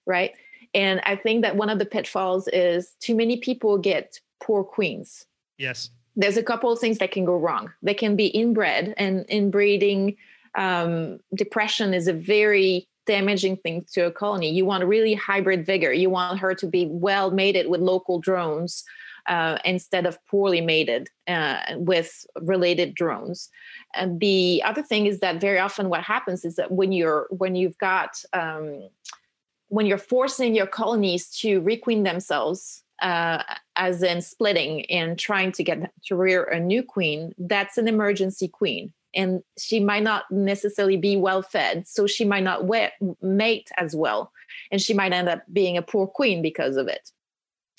right? 0.05 0.33
And 0.75 1.01
I 1.05 1.15
think 1.15 1.43
that 1.43 1.55
one 1.55 1.71
of 1.71 1.79
the 1.79 1.87
pitfalls 1.87 2.49
is 2.49 2.97
too 2.99 3.15
many 3.15 3.37
people 3.37 3.79
get 3.79 4.19
poor 4.43 4.65
queens. 4.65 5.27
Yes. 5.59 5.91
There's 6.17 6.37
a 6.37 6.43
couple 6.43 6.71
of 6.71 6.79
things 6.79 6.99
that 6.99 7.11
can 7.11 7.25
go 7.25 7.37
wrong. 7.37 7.73
They 7.83 7.95
can 7.95 8.17
be 8.17 8.27
inbred, 8.27 8.95
and 8.97 9.25
inbreeding 9.29 10.17
um, 10.55 11.21
depression 11.35 11.95
is 11.95 12.09
a 12.09 12.13
very 12.13 12.87
damaging 13.07 13.57
thing 13.57 13.85
to 13.93 14.07
a 14.07 14.13
colony. 14.13 14.51
You 14.51 14.65
want 14.65 14.85
really 14.85 15.15
hybrid 15.15 15.67
vigor. 15.67 15.93
You 15.93 16.11
want 16.11 16.39
her 16.39 16.55
to 16.55 16.67
be 16.67 16.87
well 16.87 17.31
mated 17.31 17.69
with 17.69 17.81
local 17.81 18.19
drones 18.19 18.85
uh, 19.27 19.59
instead 19.65 20.07
of 20.07 20.25
poorly 20.27 20.61
mated 20.61 21.09
uh, 21.29 21.61
with 21.77 22.27
related 22.41 22.95
drones. 22.95 23.49
And 23.95 24.21
the 24.21 24.63
other 24.65 24.83
thing 24.83 25.07
is 25.07 25.21
that 25.21 25.41
very 25.41 25.59
often 25.59 25.89
what 25.89 26.03
happens 26.03 26.45
is 26.45 26.57
that 26.57 26.73
when 26.73 26.93
you're 26.93 27.27
when 27.31 27.55
you've 27.55 27.79
got 27.79 28.23
um, 28.33 28.89
when 29.69 29.87
you're 29.87 29.99
forcing 29.99 30.55
your 30.55 30.67
colonies 30.67 31.29
to 31.39 31.61
requeen 31.63 32.05
themselves 32.05 32.83
uh, 33.03 33.43
as 33.77 34.03
in 34.03 34.23
splitting 34.23 34.87
and 34.87 35.19
trying 35.19 35.53
to 35.53 35.65
get 35.65 35.93
to 36.07 36.17
rear 36.17 36.45
a 36.45 36.59
new 36.59 36.83
queen, 36.83 37.35
that's 37.37 37.77
an 37.77 37.89
emergency 37.89 38.49
queen. 38.49 38.93
And 39.15 39.43
she 39.59 39.81
might 39.81 40.05
not 40.05 40.31
necessarily 40.31 40.97
be 40.97 41.17
well 41.17 41.43
fed 41.43 41.87
so 41.87 42.07
she 42.07 42.25
might 42.25 42.45
not 42.45 42.65
mate 43.21 43.69
as 43.77 43.95
well. 43.95 44.33
And 44.71 44.81
she 44.81 44.95
might 44.95 45.13
end 45.13 45.29
up 45.29 45.43
being 45.53 45.77
a 45.77 45.83
poor 45.83 46.07
queen 46.07 46.41
because 46.41 46.77
of 46.77 46.89
it. 46.89 47.11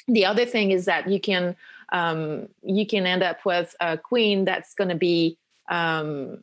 The 0.08 0.26
other 0.26 0.46
thing 0.46 0.72
is 0.72 0.86
that 0.86 1.10
you 1.10 1.20
can 1.20 1.56
um, 1.92 2.50
you 2.64 2.86
can 2.86 3.06
end 3.06 3.24
up 3.24 3.46
with 3.46 3.76
a 3.80 3.98
queen 3.98 4.46
that's 4.46 4.74
going 4.74 4.90
to 4.90 4.96
be 4.96 5.38
um, 5.70 6.40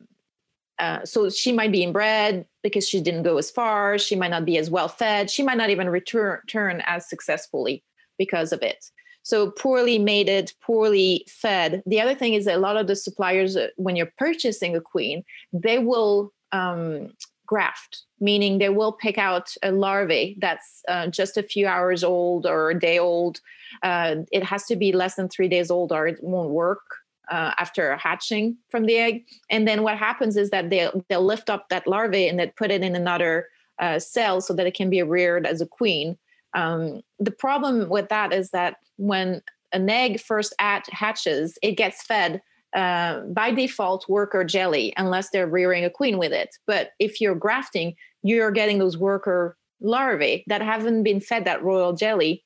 uh, 0.79 1.05
so 1.05 1.29
she 1.29 1.51
might 1.51 1.71
be 1.71 1.83
inbred 1.83 2.47
because 2.63 2.87
she 2.87 3.01
didn't 3.01 3.23
go 3.23 3.37
as 3.37 3.51
far 3.51 3.97
she 3.99 4.15
might 4.15 4.31
not 4.31 4.45
be 4.45 4.57
as 4.57 4.69
well 4.69 4.87
fed 4.87 5.29
she 5.29 5.43
might 5.43 5.57
not 5.57 5.69
even 5.69 5.89
return, 5.89 6.39
return 6.41 6.81
as 6.87 7.07
successfully 7.07 7.83
because 8.23 8.51
of 8.53 8.61
it 8.61 8.91
so 9.23 9.51
poorly 9.51 9.99
mated, 9.99 10.51
poorly 10.61 11.25
fed. 11.27 11.83
The 11.85 12.01
other 12.01 12.15
thing 12.15 12.33
is 12.33 12.45
that 12.45 12.57
a 12.57 12.59
lot 12.59 12.77
of 12.77 12.87
the 12.87 12.95
suppliers, 12.95 13.55
uh, 13.55 13.67
when 13.77 13.95
you're 13.95 14.13
purchasing 14.17 14.75
a 14.75 14.81
queen, 14.81 15.23
they 15.53 15.79
will 15.79 16.33
um, 16.51 17.13
graft, 17.45 18.03
meaning 18.19 18.57
they 18.57 18.69
will 18.69 18.93
pick 18.93 19.17
out 19.17 19.53
a 19.61 19.71
larvae 19.71 20.37
that's 20.39 20.81
uh, 20.87 21.07
just 21.07 21.37
a 21.37 21.43
few 21.43 21.67
hours 21.67 22.03
old 22.03 22.45
or 22.45 22.71
a 22.71 22.79
day 22.79 22.97
old. 22.97 23.41
Uh, 23.83 24.15
it 24.31 24.43
has 24.43 24.65
to 24.65 24.75
be 24.75 24.91
less 24.91 25.15
than 25.15 25.29
three 25.29 25.47
days 25.47 25.69
old 25.69 25.91
or 25.91 26.07
it 26.07 26.23
won't 26.23 26.49
work. 26.49 26.81
Uh, 27.29 27.53
after 27.59 27.95
hatching 27.95 28.57
from 28.69 28.85
the 28.87 28.97
egg, 28.97 29.23
and 29.49 29.65
then 29.65 29.83
what 29.83 29.97
happens 29.97 30.35
is 30.35 30.49
that 30.49 30.69
they'll 30.69 31.05
they'll 31.07 31.23
lift 31.23 31.49
up 31.49 31.69
that 31.69 31.87
larvae 31.87 32.27
and 32.27 32.37
then 32.37 32.51
put 32.57 32.71
it 32.71 32.83
in 32.83 32.93
another 32.93 33.47
uh, 33.79 33.97
cell 33.99 34.41
so 34.41 34.53
that 34.53 34.67
it 34.67 34.73
can 34.73 34.89
be 34.89 35.01
reared 35.01 35.45
as 35.45 35.61
a 35.61 35.65
queen. 35.65 36.17
Um, 36.53 37.01
the 37.19 37.31
problem 37.31 37.89
with 37.89 38.09
that 38.09 38.33
is 38.33 38.49
that 38.51 38.77
when 38.97 39.41
an 39.73 39.89
egg 39.89 40.19
first 40.19 40.53
at 40.59 40.85
hatches, 40.91 41.57
it 41.61 41.73
gets 41.73 42.03
fed 42.03 42.41
uh, 42.73 43.21
by 43.21 43.51
default 43.51 44.07
worker 44.07 44.43
jelly 44.43 44.93
unless 44.97 45.29
they're 45.29 45.47
rearing 45.47 45.83
a 45.83 45.89
queen 45.89 46.17
with 46.17 46.31
it. 46.31 46.55
But 46.67 46.91
if 46.99 47.19
you're 47.19 47.35
grafting, 47.35 47.95
you're 48.23 48.51
getting 48.51 48.79
those 48.79 48.97
worker 48.97 49.57
larvae 49.81 50.43
that 50.47 50.61
haven't 50.61 51.03
been 51.03 51.19
fed 51.19 51.45
that 51.45 51.63
royal 51.63 51.93
jelly. 51.93 52.43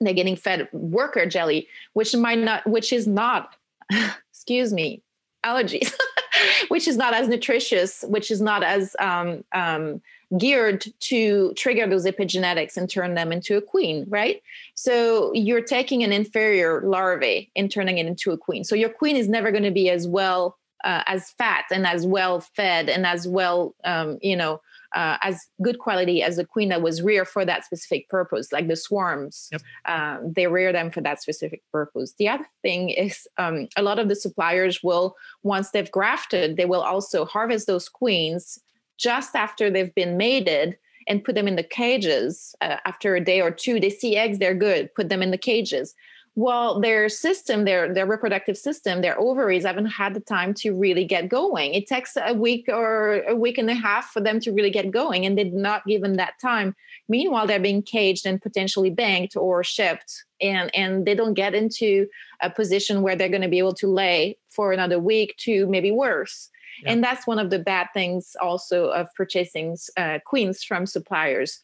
They're 0.00 0.14
getting 0.14 0.36
fed 0.36 0.68
worker 0.72 1.26
jelly, 1.26 1.68
which 1.92 2.14
might 2.14 2.38
not, 2.38 2.66
which 2.66 2.92
is 2.92 3.06
not, 3.06 3.54
excuse 4.30 4.72
me, 4.72 5.02
allergies, 5.44 5.92
which 6.68 6.88
is 6.88 6.96
not 6.96 7.14
as 7.14 7.28
nutritious, 7.28 8.04
which 8.08 8.30
is 8.30 8.40
not 8.40 8.62
as 8.62 8.96
um, 8.98 9.44
um, 9.52 10.02
geared 10.38 10.84
to 10.98 11.52
trigger 11.54 11.86
those 11.86 12.04
epigenetics 12.04 12.76
and 12.76 12.90
turn 12.90 13.14
them 13.14 13.32
into 13.32 13.56
a 13.56 13.62
queen, 13.62 14.04
right? 14.08 14.42
So 14.74 15.32
you're 15.34 15.62
taking 15.62 16.02
an 16.02 16.12
inferior 16.12 16.82
larvae 16.82 17.50
and 17.54 17.70
turning 17.70 17.98
it 17.98 18.06
into 18.06 18.32
a 18.32 18.38
queen. 18.38 18.64
So 18.64 18.74
your 18.74 18.88
queen 18.88 19.16
is 19.16 19.28
never 19.28 19.50
going 19.50 19.62
to 19.62 19.70
be 19.70 19.88
as 19.88 20.08
well 20.08 20.58
uh, 20.84 21.02
as 21.06 21.30
fat 21.30 21.64
and 21.70 21.86
as 21.86 22.06
well 22.06 22.40
fed 22.40 22.88
and 22.88 23.06
as 23.06 23.26
well, 23.26 23.74
um, 23.84 24.18
you 24.20 24.36
know, 24.36 24.60
uh, 24.94 25.16
as 25.22 25.46
good 25.62 25.78
quality 25.78 26.22
as 26.22 26.38
a 26.38 26.44
queen 26.44 26.68
that 26.70 26.82
was 26.82 27.02
reared 27.02 27.28
for 27.28 27.44
that 27.44 27.64
specific 27.64 28.08
purpose, 28.08 28.52
like 28.52 28.68
the 28.68 28.76
swarms. 28.76 29.48
Yep. 29.52 29.62
Uh, 29.84 30.18
they 30.24 30.46
rear 30.46 30.72
them 30.72 30.90
for 30.90 31.00
that 31.02 31.20
specific 31.20 31.62
purpose. 31.72 32.14
The 32.18 32.28
other 32.28 32.46
thing 32.62 32.90
is 32.90 33.26
um, 33.36 33.68
a 33.76 33.82
lot 33.82 33.98
of 33.98 34.08
the 34.08 34.14
suppliers 34.14 34.82
will, 34.82 35.14
once 35.42 35.70
they've 35.70 35.90
grafted, 35.90 36.56
they 36.56 36.64
will 36.64 36.82
also 36.82 37.24
harvest 37.24 37.66
those 37.66 37.88
queens 37.88 38.58
just 38.96 39.34
after 39.34 39.70
they've 39.70 39.94
been 39.94 40.16
mated 40.16 40.76
and 41.08 41.24
put 41.24 41.34
them 41.34 41.48
in 41.48 41.56
the 41.56 41.62
cages 41.62 42.54
uh, 42.60 42.76
after 42.84 43.14
a 43.14 43.24
day 43.24 43.40
or 43.40 43.50
two 43.50 43.78
they 43.80 43.90
see 43.90 44.16
eggs 44.16 44.38
they're 44.38 44.54
good 44.54 44.94
put 44.94 45.08
them 45.08 45.22
in 45.22 45.30
the 45.30 45.38
cages. 45.38 45.94
Well 46.34 46.80
their 46.80 47.08
system 47.08 47.64
their 47.64 47.92
their 47.92 48.06
reproductive 48.06 48.58
system 48.58 49.00
their 49.00 49.18
ovaries 49.18 49.64
haven't 49.64 49.86
had 49.86 50.14
the 50.14 50.20
time 50.20 50.52
to 50.54 50.74
really 50.74 51.04
get 51.04 51.28
going. 51.28 51.74
It 51.74 51.86
takes 51.86 52.16
a 52.16 52.34
week 52.34 52.66
or 52.68 53.22
a 53.22 53.34
week 53.34 53.56
and 53.58 53.70
a 53.70 53.74
half 53.74 54.10
for 54.10 54.20
them 54.20 54.40
to 54.40 54.52
really 54.52 54.70
get 54.70 54.90
going 54.90 55.24
and 55.24 55.38
they're 55.38 55.46
not 55.46 55.86
given 55.86 56.16
that 56.16 56.34
time. 56.40 56.76
Meanwhile 57.08 57.46
they're 57.46 57.60
being 57.60 57.82
caged 57.82 58.26
and 58.26 58.42
potentially 58.42 58.90
banked 58.90 59.36
or 59.36 59.64
shipped 59.64 60.25
and 60.40 60.74
and 60.74 61.06
they 61.06 61.14
don't 61.14 61.34
get 61.34 61.54
into 61.54 62.06
a 62.42 62.50
position 62.50 63.02
where 63.02 63.16
they're 63.16 63.28
going 63.28 63.42
to 63.42 63.48
be 63.48 63.58
able 63.58 63.74
to 63.74 63.88
lay 63.88 64.38
for 64.50 64.72
another 64.72 64.98
week 64.98 65.36
to 65.38 65.66
maybe 65.66 65.90
worse. 65.90 66.50
And 66.84 67.02
that's 67.02 67.26
one 67.26 67.38
of 67.38 67.48
the 67.50 67.58
bad 67.58 67.88
things 67.94 68.36
also 68.40 68.88
of 68.88 69.08
purchasing 69.14 69.78
uh, 69.96 70.18
queens 70.26 70.62
from 70.62 70.84
suppliers. 70.84 71.60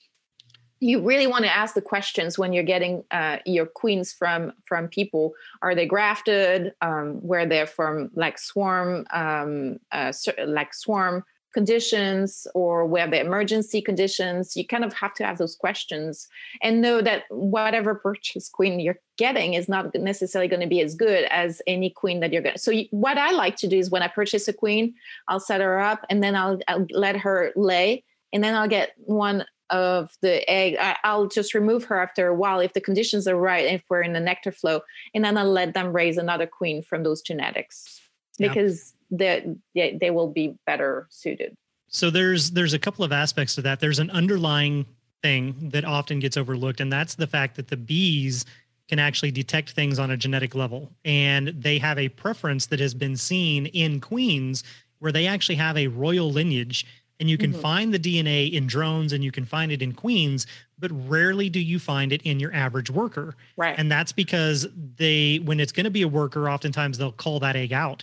You 0.80 1.02
really 1.02 1.26
want 1.26 1.44
to 1.44 1.54
ask 1.54 1.74
the 1.74 1.82
questions 1.82 2.38
when 2.38 2.52
you're 2.52 2.64
getting 2.64 3.04
uh, 3.10 3.38
your 3.44 3.66
queens 3.66 4.12
from 4.12 4.52
from 4.64 4.88
people. 4.88 5.32
Are 5.60 5.74
they 5.74 5.86
grafted? 5.86 6.72
Um, 6.80 7.14
where 7.20 7.46
they're 7.46 7.66
from 7.66 8.10
like 8.14 8.38
swarm 8.38 9.06
um, 9.12 9.78
uh, 9.92 10.12
like 10.46 10.74
swarm 10.74 11.24
conditions 11.52 12.46
or 12.54 12.84
where 12.86 13.08
the 13.08 13.20
emergency 13.20 13.80
conditions 13.80 14.56
you 14.56 14.66
kind 14.66 14.84
of 14.84 14.92
have 14.92 15.14
to 15.14 15.24
ask 15.24 15.38
those 15.38 15.56
questions 15.56 16.28
and 16.62 16.80
know 16.80 17.00
that 17.00 17.24
whatever 17.30 17.94
purchase 17.94 18.48
queen 18.48 18.80
you're 18.80 18.98
getting 19.16 19.54
is 19.54 19.68
not 19.68 19.94
necessarily 19.94 20.48
going 20.48 20.60
to 20.60 20.66
be 20.66 20.80
as 20.80 20.94
good 20.94 21.24
as 21.30 21.62
any 21.66 21.90
queen 21.90 22.20
that 22.20 22.32
you're 22.32 22.42
going 22.42 22.54
to 22.54 22.58
so 22.58 22.72
what 22.90 23.18
i 23.18 23.30
like 23.30 23.56
to 23.56 23.68
do 23.68 23.78
is 23.78 23.90
when 23.90 24.02
i 24.02 24.08
purchase 24.08 24.48
a 24.48 24.52
queen 24.52 24.94
i'll 25.28 25.40
set 25.40 25.60
her 25.60 25.78
up 25.78 26.04
and 26.10 26.22
then 26.22 26.34
i'll, 26.34 26.58
I'll 26.68 26.86
let 26.90 27.16
her 27.16 27.52
lay 27.56 28.04
and 28.32 28.42
then 28.42 28.54
i'll 28.54 28.68
get 28.68 28.92
one 28.98 29.44
of 29.70 30.10
the 30.20 30.48
egg 30.50 30.76
I, 30.78 31.16
will 31.16 31.28
just 31.28 31.54
remove 31.54 31.84
her 31.84 31.98
after 31.98 32.28
a 32.28 32.34
while 32.34 32.60
if 32.60 32.74
the 32.74 32.80
conditions 32.80 33.26
are 33.26 33.36
right 33.36 33.64
if 33.64 33.82
we're 33.88 34.02
in 34.02 34.12
the 34.12 34.20
nectar 34.20 34.52
flow 34.52 34.82
and 35.14 35.24
then 35.24 35.38
i'll 35.38 35.50
let 35.50 35.72
them 35.72 35.92
raise 35.92 36.18
another 36.18 36.46
queen 36.46 36.82
from 36.82 37.02
those 37.02 37.22
genetics. 37.22 38.00
Because 38.38 38.94
they, 39.12 39.44
they 39.74 40.10
will 40.10 40.28
be 40.28 40.54
better 40.66 41.06
suited 41.10 41.54
So 41.88 42.10
there's 42.10 42.50
there's 42.50 42.72
a 42.72 42.78
couple 42.78 43.04
of 43.04 43.12
aspects 43.12 43.54
to 43.56 43.62
that. 43.62 43.78
There's 43.78 43.98
an 43.98 44.10
underlying 44.10 44.86
thing 45.22 45.70
that 45.72 45.84
often 45.84 46.18
gets 46.18 46.36
overlooked, 46.36 46.80
and 46.80 46.92
that's 46.92 47.14
the 47.14 47.26
fact 47.26 47.56
that 47.56 47.68
the 47.68 47.76
bees 47.76 48.44
can 48.88 48.98
actually 48.98 49.30
detect 49.30 49.70
things 49.70 49.98
on 49.98 50.10
a 50.10 50.16
genetic 50.16 50.54
level. 50.54 50.92
And 51.04 51.48
they 51.48 51.78
have 51.78 51.98
a 51.98 52.08
preference 52.10 52.66
that 52.66 52.80
has 52.80 52.94
been 52.94 53.16
seen 53.16 53.66
in 53.66 54.00
queens 54.00 54.64
where 54.98 55.12
they 55.12 55.26
actually 55.26 55.54
have 55.54 55.76
a 55.78 55.86
royal 55.86 56.30
lineage. 56.30 56.86
And 57.18 57.30
you 57.30 57.38
can 57.38 57.52
mm-hmm. 57.52 57.60
find 57.60 57.94
the 57.94 57.98
DNA 57.98 58.52
in 58.52 58.66
drones 58.66 59.12
and 59.12 59.22
you 59.22 59.30
can 59.30 59.44
find 59.44 59.70
it 59.70 59.80
in 59.80 59.92
queens, 59.92 60.46
but 60.78 60.90
rarely 61.08 61.48
do 61.48 61.60
you 61.60 61.78
find 61.78 62.12
it 62.12 62.20
in 62.22 62.40
your 62.40 62.52
average 62.52 62.90
worker. 62.90 63.34
Right. 63.56 63.78
And 63.78 63.90
that's 63.90 64.12
because 64.12 64.66
they, 64.74 65.38
when 65.38 65.60
it's 65.60 65.72
going 65.72 65.84
to 65.84 65.90
be 65.90 66.02
a 66.02 66.08
worker, 66.08 66.50
oftentimes 66.50 66.98
they'll 66.98 67.12
call 67.12 67.40
that 67.40 67.56
egg 67.56 67.72
out. 67.72 68.02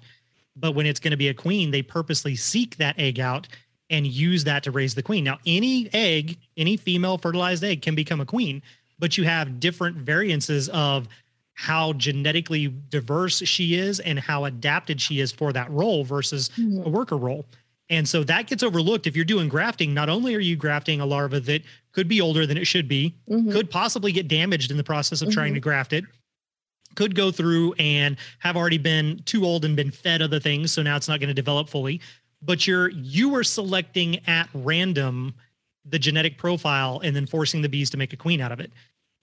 But 0.55 0.73
when 0.73 0.85
it's 0.85 0.99
going 0.99 1.11
to 1.11 1.17
be 1.17 1.29
a 1.29 1.33
queen, 1.33 1.71
they 1.71 1.81
purposely 1.81 2.35
seek 2.35 2.77
that 2.77 2.99
egg 2.99 3.19
out 3.19 3.47
and 3.89 4.05
use 4.05 4.43
that 4.43 4.63
to 4.63 4.71
raise 4.71 4.95
the 4.95 5.03
queen. 5.03 5.23
Now, 5.23 5.39
any 5.45 5.89
egg, 5.93 6.37
any 6.57 6.77
female 6.77 7.17
fertilized 7.17 7.63
egg 7.63 7.81
can 7.81 7.95
become 7.95 8.21
a 8.21 8.25
queen, 8.25 8.61
but 8.99 9.17
you 9.17 9.23
have 9.23 9.59
different 9.59 9.97
variances 9.97 10.69
of 10.69 11.07
how 11.53 11.93
genetically 11.93 12.67
diverse 12.67 13.39
she 13.39 13.75
is 13.75 13.99
and 13.99 14.19
how 14.19 14.45
adapted 14.45 15.01
she 15.01 15.19
is 15.19 15.31
for 15.31 15.51
that 15.51 15.69
role 15.71 16.03
versus 16.03 16.49
mm-hmm. 16.57 16.85
a 16.85 16.89
worker 16.89 17.17
role. 17.17 17.45
And 17.89 18.07
so 18.07 18.23
that 18.25 18.47
gets 18.47 18.61
overlooked. 18.61 19.07
If 19.07 19.15
you're 19.15 19.25
doing 19.25 19.49
grafting, 19.49 19.93
not 19.93 20.09
only 20.09 20.35
are 20.35 20.39
you 20.39 20.55
grafting 20.55 21.01
a 21.01 21.05
larva 21.05 21.39
that 21.41 21.63
could 21.91 22.07
be 22.07 22.21
older 22.21 22.45
than 22.45 22.57
it 22.57 22.65
should 22.65 22.87
be, 22.87 23.15
mm-hmm. 23.29 23.51
could 23.51 23.69
possibly 23.69 24.11
get 24.11 24.27
damaged 24.27 24.71
in 24.71 24.77
the 24.77 24.83
process 24.83 25.21
of 25.21 25.29
mm-hmm. 25.29 25.33
trying 25.33 25.53
to 25.55 25.59
graft 25.59 25.91
it, 25.91 26.05
could 26.95 27.15
go 27.15 27.31
through 27.31 27.73
and 27.73 28.17
have 28.39 28.57
already 28.57 28.77
been 28.77 29.21
too 29.25 29.45
old 29.45 29.65
and 29.65 29.75
been 29.75 29.91
fed 29.91 30.21
other 30.21 30.39
things. 30.39 30.71
So 30.71 30.81
now 30.81 30.95
it's 30.95 31.07
not 31.07 31.19
going 31.19 31.29
to 31.29 31.33
develop 31.33 31.69
fully. 31.69 32.01
But 32.41 32.65
you're 32.67 32.89
you 32.89 33.35
are 33.35 33.43
selecting 33.43 34.25
at 34.27 34.49
random 34.53 35.33
the 35.85 35.99
genetic 35.99 36.37
profile 36.37 37.01
and 37.03 37.15
then 37.15 37.25
forcing 37.25 37.61
the 37.61 37.69
bees 37.69 37.89
to 37.89 37.97
make 37.97 38.13
a 38.13 38.17
queen 38.17 38.41
out 38.41 38.51
of 38.51 38.59
it 38.59 38.71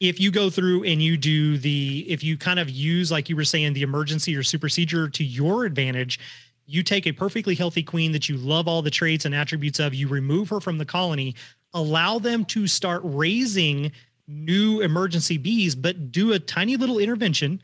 if 0.00 0.20
you 0.20 0.30
go 0.30 0.50
through 0.50 0.84
and 0.84 1.02
you 1.02 1.16
do 1.16 1.56
the 1.58 2.04
if 2.08 2.22
you 2.22 2.36
kind 2.36 2.58
of 2.58 2.68
use 2.68 3.10
like 3.10 3.28
you 3.28 3.36
were 3.36 3.44
saying 3.44 3.72
the 3.72 3.82
emergency 3.82 4.36
or 4.36 4.42
supersedure 4.42 5.08
to 5.08 5.24
your 5.24 5.64
advantage 5.64 6.20
you 6.66 6.82
take 6.82 7.06
a 7.06 7.12
perfectly 7.12 7.54
healthy 7.54 7.82
queen 7.82 8.12
that 8.12 8.28
you 8.28 8.36
love 8.36 8.68
all 8.68 8.82
the 8.82 8.90
traits 8.90 9.24
and 9.24 9.34
attributes 9.34 9.78
of 9.78 9.94
you 9.94 10.08
remove 10.08 10.48
her 10.48 10.60
from 10.60 10.78
the 10.78 10.84
colony 10.84 11.34
allow 11.72 12.18
them 12.18 12.44
to 12.44 12.66
start 12.66 13.00
raising 13.04 13.90
new 14.28 14.80
emergency 14.80 15.38
bees 15.38 15.74
but 15.74 16.10
do 16.10 16.32
a 16.32 16.38
tiny 16.38 16.76
little 16.76 16.98
intervention 16.98 17.60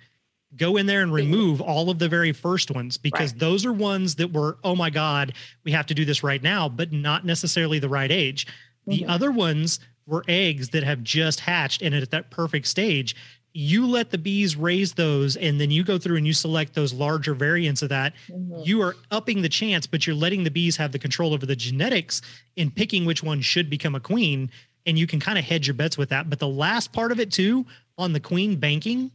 go 0.56 0.76
in 0.76 0.86
there 0.86 1.02
and 1.02 1.12
remove 1.12 1.60
all 1.60 1.90
of 1.90 1.98
the 1.98 2.08
very 2.08 2.32
first 2.32 2.70
ones 2.70 2.98
because 2.98 3.32
right. 3.32 3.40
those 3.40 3.64
are 3.64 3.72
ones 3.72 4.14
that 4.16 4.32
were 4.32 4.58
oh 4.64 4.76
my 4.76 4.90
god 4.90 5.32
we 5.64 5.72
have 5.72 5.86
to 5.86 5.94
do 5.94 6.04
this 6.04 6.22
right 6.22 6.42
now 6.42 6.68
but 6.68 6.92
not 6.92 7.24
necessarily 7.24 7.78
the 7.78 7.88
right 7.88 8.10
age 8.10 8.46
the 8.86 9.00
mm-hmm. 9.00 9.10
other 9.10 9.30
ones 9.30 9.80
were 10.06 10.24
eggs 10.28 10.68
that 10.70 10.82
have 10.82 11.02
just 11.02 11.40
hatched 11.40 11.82
and 11.82 11.94
at 11.94 12.10
that 12.10 12.30
perfect 12.30 12.66
stage 12.66 13.16
you 13.54 13.86
let 13.86 14.10
the 14.10 14.18
bees 14.18 14.56
raise 14.56 14.94
those 14.94 15.36
and 15.36 15.60
then 15.60 15.70
you 15.70 15.84
go 15.84 15.98
through 15.98 16.16
and 16.16 16.26
you 16.26 16.32
select 16.32 16.74
those 16.74 16.92
larger 16.92 17.34
variants 17.34 17.82
of 17.82 17.88
that 17.88 18.14
mm-hmm. 18.28 18.60
you 18.64 18.80
are 18.80 18.96
upping 19.10 19.42
the 19.42 19.48
chance 19.48 19.86
but 19.86 20.06
you're 20.06 20.16
letting 20.16 20.44
the 20.44 20.50
bees 20.50 20.76
have 20.76 20.92
the 20.92 20.98
control 20.98 21.34
over 21.34 21.46
the 21.46 21.56
genetics 21.56 22.22
in 22.56 22.70
picking 22.70 23.04
which 23.04 23.22
one 23.22 23.40
should 23.40 23.68
become 23.68 23.94
a 23.94 24.00
queen 24.00 24.50
and 24.86 24.98
you 24.98 25.06
can 25.06 25.20
kind 25.20 25.38
of 25.38 25.44
hedge 25.44 25.66
your 25.66 25.74
bets 25.74 25.98
with 25.98 26.08
that 26.10 26.28
but 26.28 26.38
the 26.38 26.48
last 26.48 26.92
part 26.92 27.12
of 27.12 27.20
it 27.20 27.30
too 27.30 27.64
on 27.98 28.12
the 28.12 28.20
queen 28.20 28.56
banking 28.56 29.10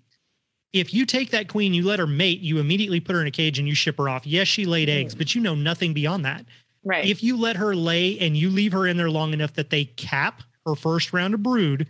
if 0.73 0.93
you 0.93 1.05
take 1.05 1.31
that 1.31 1.47
queen 1.47 1.73
you 1.73 1.83
let 1.83 1.99
her 1.99 2.07
mate 2.07 2.39
you 2.39 2.59
immediately 2.59 2.99
put 2.99 3.15
her 3.15 3.21
in 3.21 3.27
a 3.27 3.31
cage 3.31 3.59
and 3.59 3.67
you 3.67 3.75
ship 3.75 3.97
her 3.97 4.09
off 4.09 4.25
yes 4.25 4.47
she 4.47 4.65
laid 4.65 4.89
eggs 4.89 5.13
hmm. 5.13 5.17
but 5.17 5.35
you 5.35 5.41
know 5.41 5.55
nothing 5.55 5.93
beyond 5.93 6.25
that 6.25 6.45
right 6.83 7.05
if 7.05 7.23
you 7.23 7.37
let 7.37 7.55
her 7.55 7.75
lay 7.75 8.17
and 8.19 8.37
you 8.37 8.49
leave 8.49 8.71
her 8.71 8.87
in 8.87 8.97
there 8.97 9.09
long 9.09 9.33
enough 9.33 9.53
that 9.53 9.69
they 9.69 9.85
cap 9.85 10.43
her 10.67 10.75
first 10.75 11.13
round 11.13 11.33
of 11.33 11.41
brood. 11.41 11.87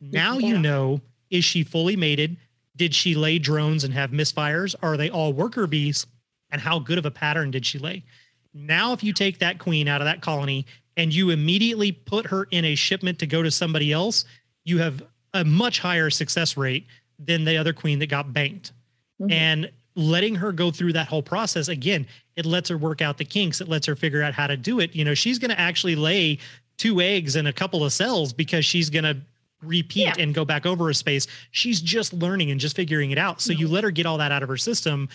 Now 0.00 0.38
yeah. 0.38 0.48
you 0.48 0.58
know 0.58 1.00
is 1.30 1.44
she 1.44 1.62
fully 1.62 1.96
mated? 1.96 2.36
Did 2.76 2.94
she 2.94 3.14
lay 3.14 3.38
drones 3.38 3.84
and 3.84 3.92
have 3.92 4.10
misfires? 4.10 4.74
Are 4.82 4.96
they 4.96 5.10
all 5.10 5.32
worker 5.32 5.66
bees? 5.66 6.06
And 6.50 6.60
how 6.60 6.78
good 6.78 6.98
of 6.98 7.06
a 7.06 7.10
pattern 7.10 7.50
did 7.50 7.66
she 7.66 7.78
lay? 7.78 8.04
Now, 8.52 8.92
if 8.92 9.04
you 9.04 9.12
take 9.12 9.38
that 9.38 9.60
queen 9.60 9.86
out 9.86 10.00
of 10.00 10.06
that 10.06 10.22
colony 10.22 10.66
and 10.96 11.14
you 11.14 11.30
immediately 11.30 11.92
put 11.92 12.26
her 12.26 12.46
in 12.50 12.64
a 12.64 12.74
shipment 12.74 13.18
to 13.20 13.26
go 13.26 13.42
to 13.42 13.50
somebody 13.50 13.92
else, 13.92 14.24
you 14.64 14.78
have 14.78 15.02
a 15.34 15.44
much 15.44 15.78
higher 15.78 16.10
success 16.10 16.56
rate 16.56 16.86
than 17.18 17.44
the 17.44 17.56
other 17.56 17.72
queen 17.72 17.98
that 18.00 18.08
got 18.08 18.32
banked. 18.32 18.72
Mm-hmm. 19.20 19.32
And 19.32 19.70
letting 19.96 20.34
her 20.36 20.52
go 20.52 20.70
through 20.70 20.92
that 20.94 21.08
whole 21.08 21.22
process 21.22 21.68
again, 21.68 22.06
it 22.36 22.46
lets 22.46 22.68
her 22.68 22.78
work 22.78 23.02
out 23.02 23.18
the 23.18 23.24
kinks. 23.24 23.60
It 23.60 23.68
lets 23.68 23.86
her 23.86 23.96
figure 23.96 24.22
out 24.22 24.34
how 24.34 24.46
to 24.46 24.56
do 24.56 24.80
it. 24.80 24.94
You 24.94 25.04
know, 25.04 25.14
she's 25.14 25.38
going 25.38 25.50
to 25.50 25.60
actually 25.60 25.96
lay 25.96 26.38
two 26.78 27.00
eggs 27.00 27.36
and 27.36 27.48
a 27.48 27.52
couple 27.52 27.84
of 27.84 27.92
cells 27.92 28.32
because 28.32 28.64
she's 28.64 28.88
going 28.88 29.04
to 29.04 29.16
repeat 29.62 30.02
yeah. 30.02 30.14
and 30.18 30.34
go 30.34 30.44
back 30.44 30.64
over 30.64 30.88
a 30.88 30.94
space. 30.94 31.26
She's 31.50 31.80
just 31.80 32.12
learning 32.12 32.50
and 32.50 32.58
just 32.58 32.74
figuring 32.76 33.10
it 33.10 33.18
out. 33.18 33.40
So 33.40 33.52
no. 33.52 33.58
you 33.58 33.68
let 33.68 33.84
her 33.84 33.90
get 33.90 34.06
all 34.06 34.18
that 34.18 34.32
out 34.32 34.42
of 34.42 34.48
her 34.48 34.56
system. 34.56 35.08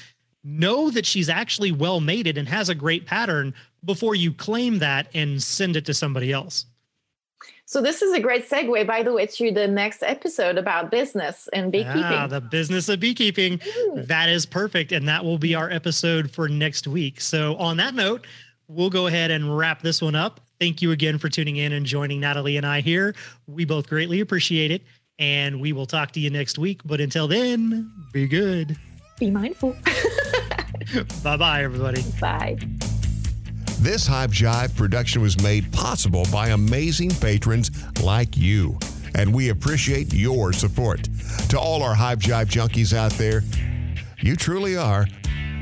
Know 0.48 0.92
that 0.92 1.08
she's 1.08 1.28
actually 1.28 1.72
well 1.72 2.00
mated 2.00 2.38
and 2.38 2.48
has 2.48 2.70
a 2.70 2.76
great 2.76 3.08
pattern 3.08 3.54
before 3.84 4.14
you 4.14 4.32
claim 4.32 4.78
that 4.80 5.08
and 5.16 5.42
send 5.42 5.76
it 5.76 5.86
to 5.88 5.94
somebody 5.94 6.32
else. 6.32 6.66
So 7.68 7.82
this 7.82 8.04
is 8.04 8.14
a 8.14 8.20
great 8.20 8.48
segue, 8.48 8.86
by 8.86 9.02
the 9.02 9.12
way, 9.12 9.26
to 9.26 9.52
the 9.52 9.68
next 9.68 10.04
episode 10.04 10.60
about 10.60 10.92
business 10.92 11.50
and 11.52 11.72
beekeeping. 11.72 12.04
Ah, 12.04 12.28
the 12.28 12.40
business 12.40 12.90
of 12.90 13.00
beekeeping. 13.00 13.58
Mm. 13.58 14.08
That 14.08 14.30
is 14.30 14.46
perfect. 14.46 14.92
And 14.92 15.08
that 15.08 15.26
will 15.26 15.40
be 15.40 15.56
our 15.56 15.72
episode 15.72 16.30
for 16.30 16.48
next 16.48 16.88
week. 16.88 17.20
So 17.20 17.56
on 17.56 17.78
that 17.78 17.96
note, 17.96 18.28
we'll 18.68 18.92
go 18.92 19.08
ahead 19.08 19.32
and 19.32 19.58
wrap 19.58 19.82
this 19.82 20.00
one 20.00 20.14
up. 20.14 20.42
Thank 20.60 20.84
you 20.84 20.92
again 20.92 21.18
for 21.18 21.28
tuning 21.28 21.56
in 21.58 21.72
and 21.72 21.88
joining 21.88 22.20
Nathalie 22.20 22.58
and 22.58 22.68
I 22.68 22.82
here. 22.82 23.16
We 23.48 23.66
both 23.66 23.90
greatly 23.90 24.20
appreciate 24.20 24.70
it. 24.70 24.84
And 25.18 25.60
we 25.60 25.74
will 25.74 25.88
talk 25.88 26.12
to 26.12 26.20
you 26.20 26.30
next 26.30 26.60
week. 26.60 26.82
But 26.86 27.02
until 27.02 27.28
then, 27.28 27.92
be 28.14 28.28
good. 28.28 28.78
Be 29.18 29.32
mindful. 29.32 29.76
bye 31.24 31.38
bye, 31.38 31.64
everybody. 31.64 32.04
Bye. 32.20 32.58
This 33.80 34.06
Hive 34.06 34.32
Jive 34.32 34.76
production 34.76 35.22
was 35.22 35.42
made 35.42 35.72
possible 35.72 36.26
by 36.32 36.50
amazing 36.50 37.12
patrons 37.12 37.72
like 38.02 38.36
you. 38.36 38.78
And 39.16 39.34
we 39.34 39.50
appreciate 39.50 40.14
your 40.14 40.52
support. 40.52 41.08
To 41.50 41.60
all 41.60 41.82
our 41.82 41.96
Hive 41.96 42.20
Jive 42.20 42.48
junkies 42.48 42.94
out 42.94 43.12
there, 43.14 43.42
you 44.20 44.36
truly 44.36 44.76
are 44.76 45.06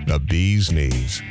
the 0.08 0.20
bee's 0.20 0.72
knees. 0.72 1.22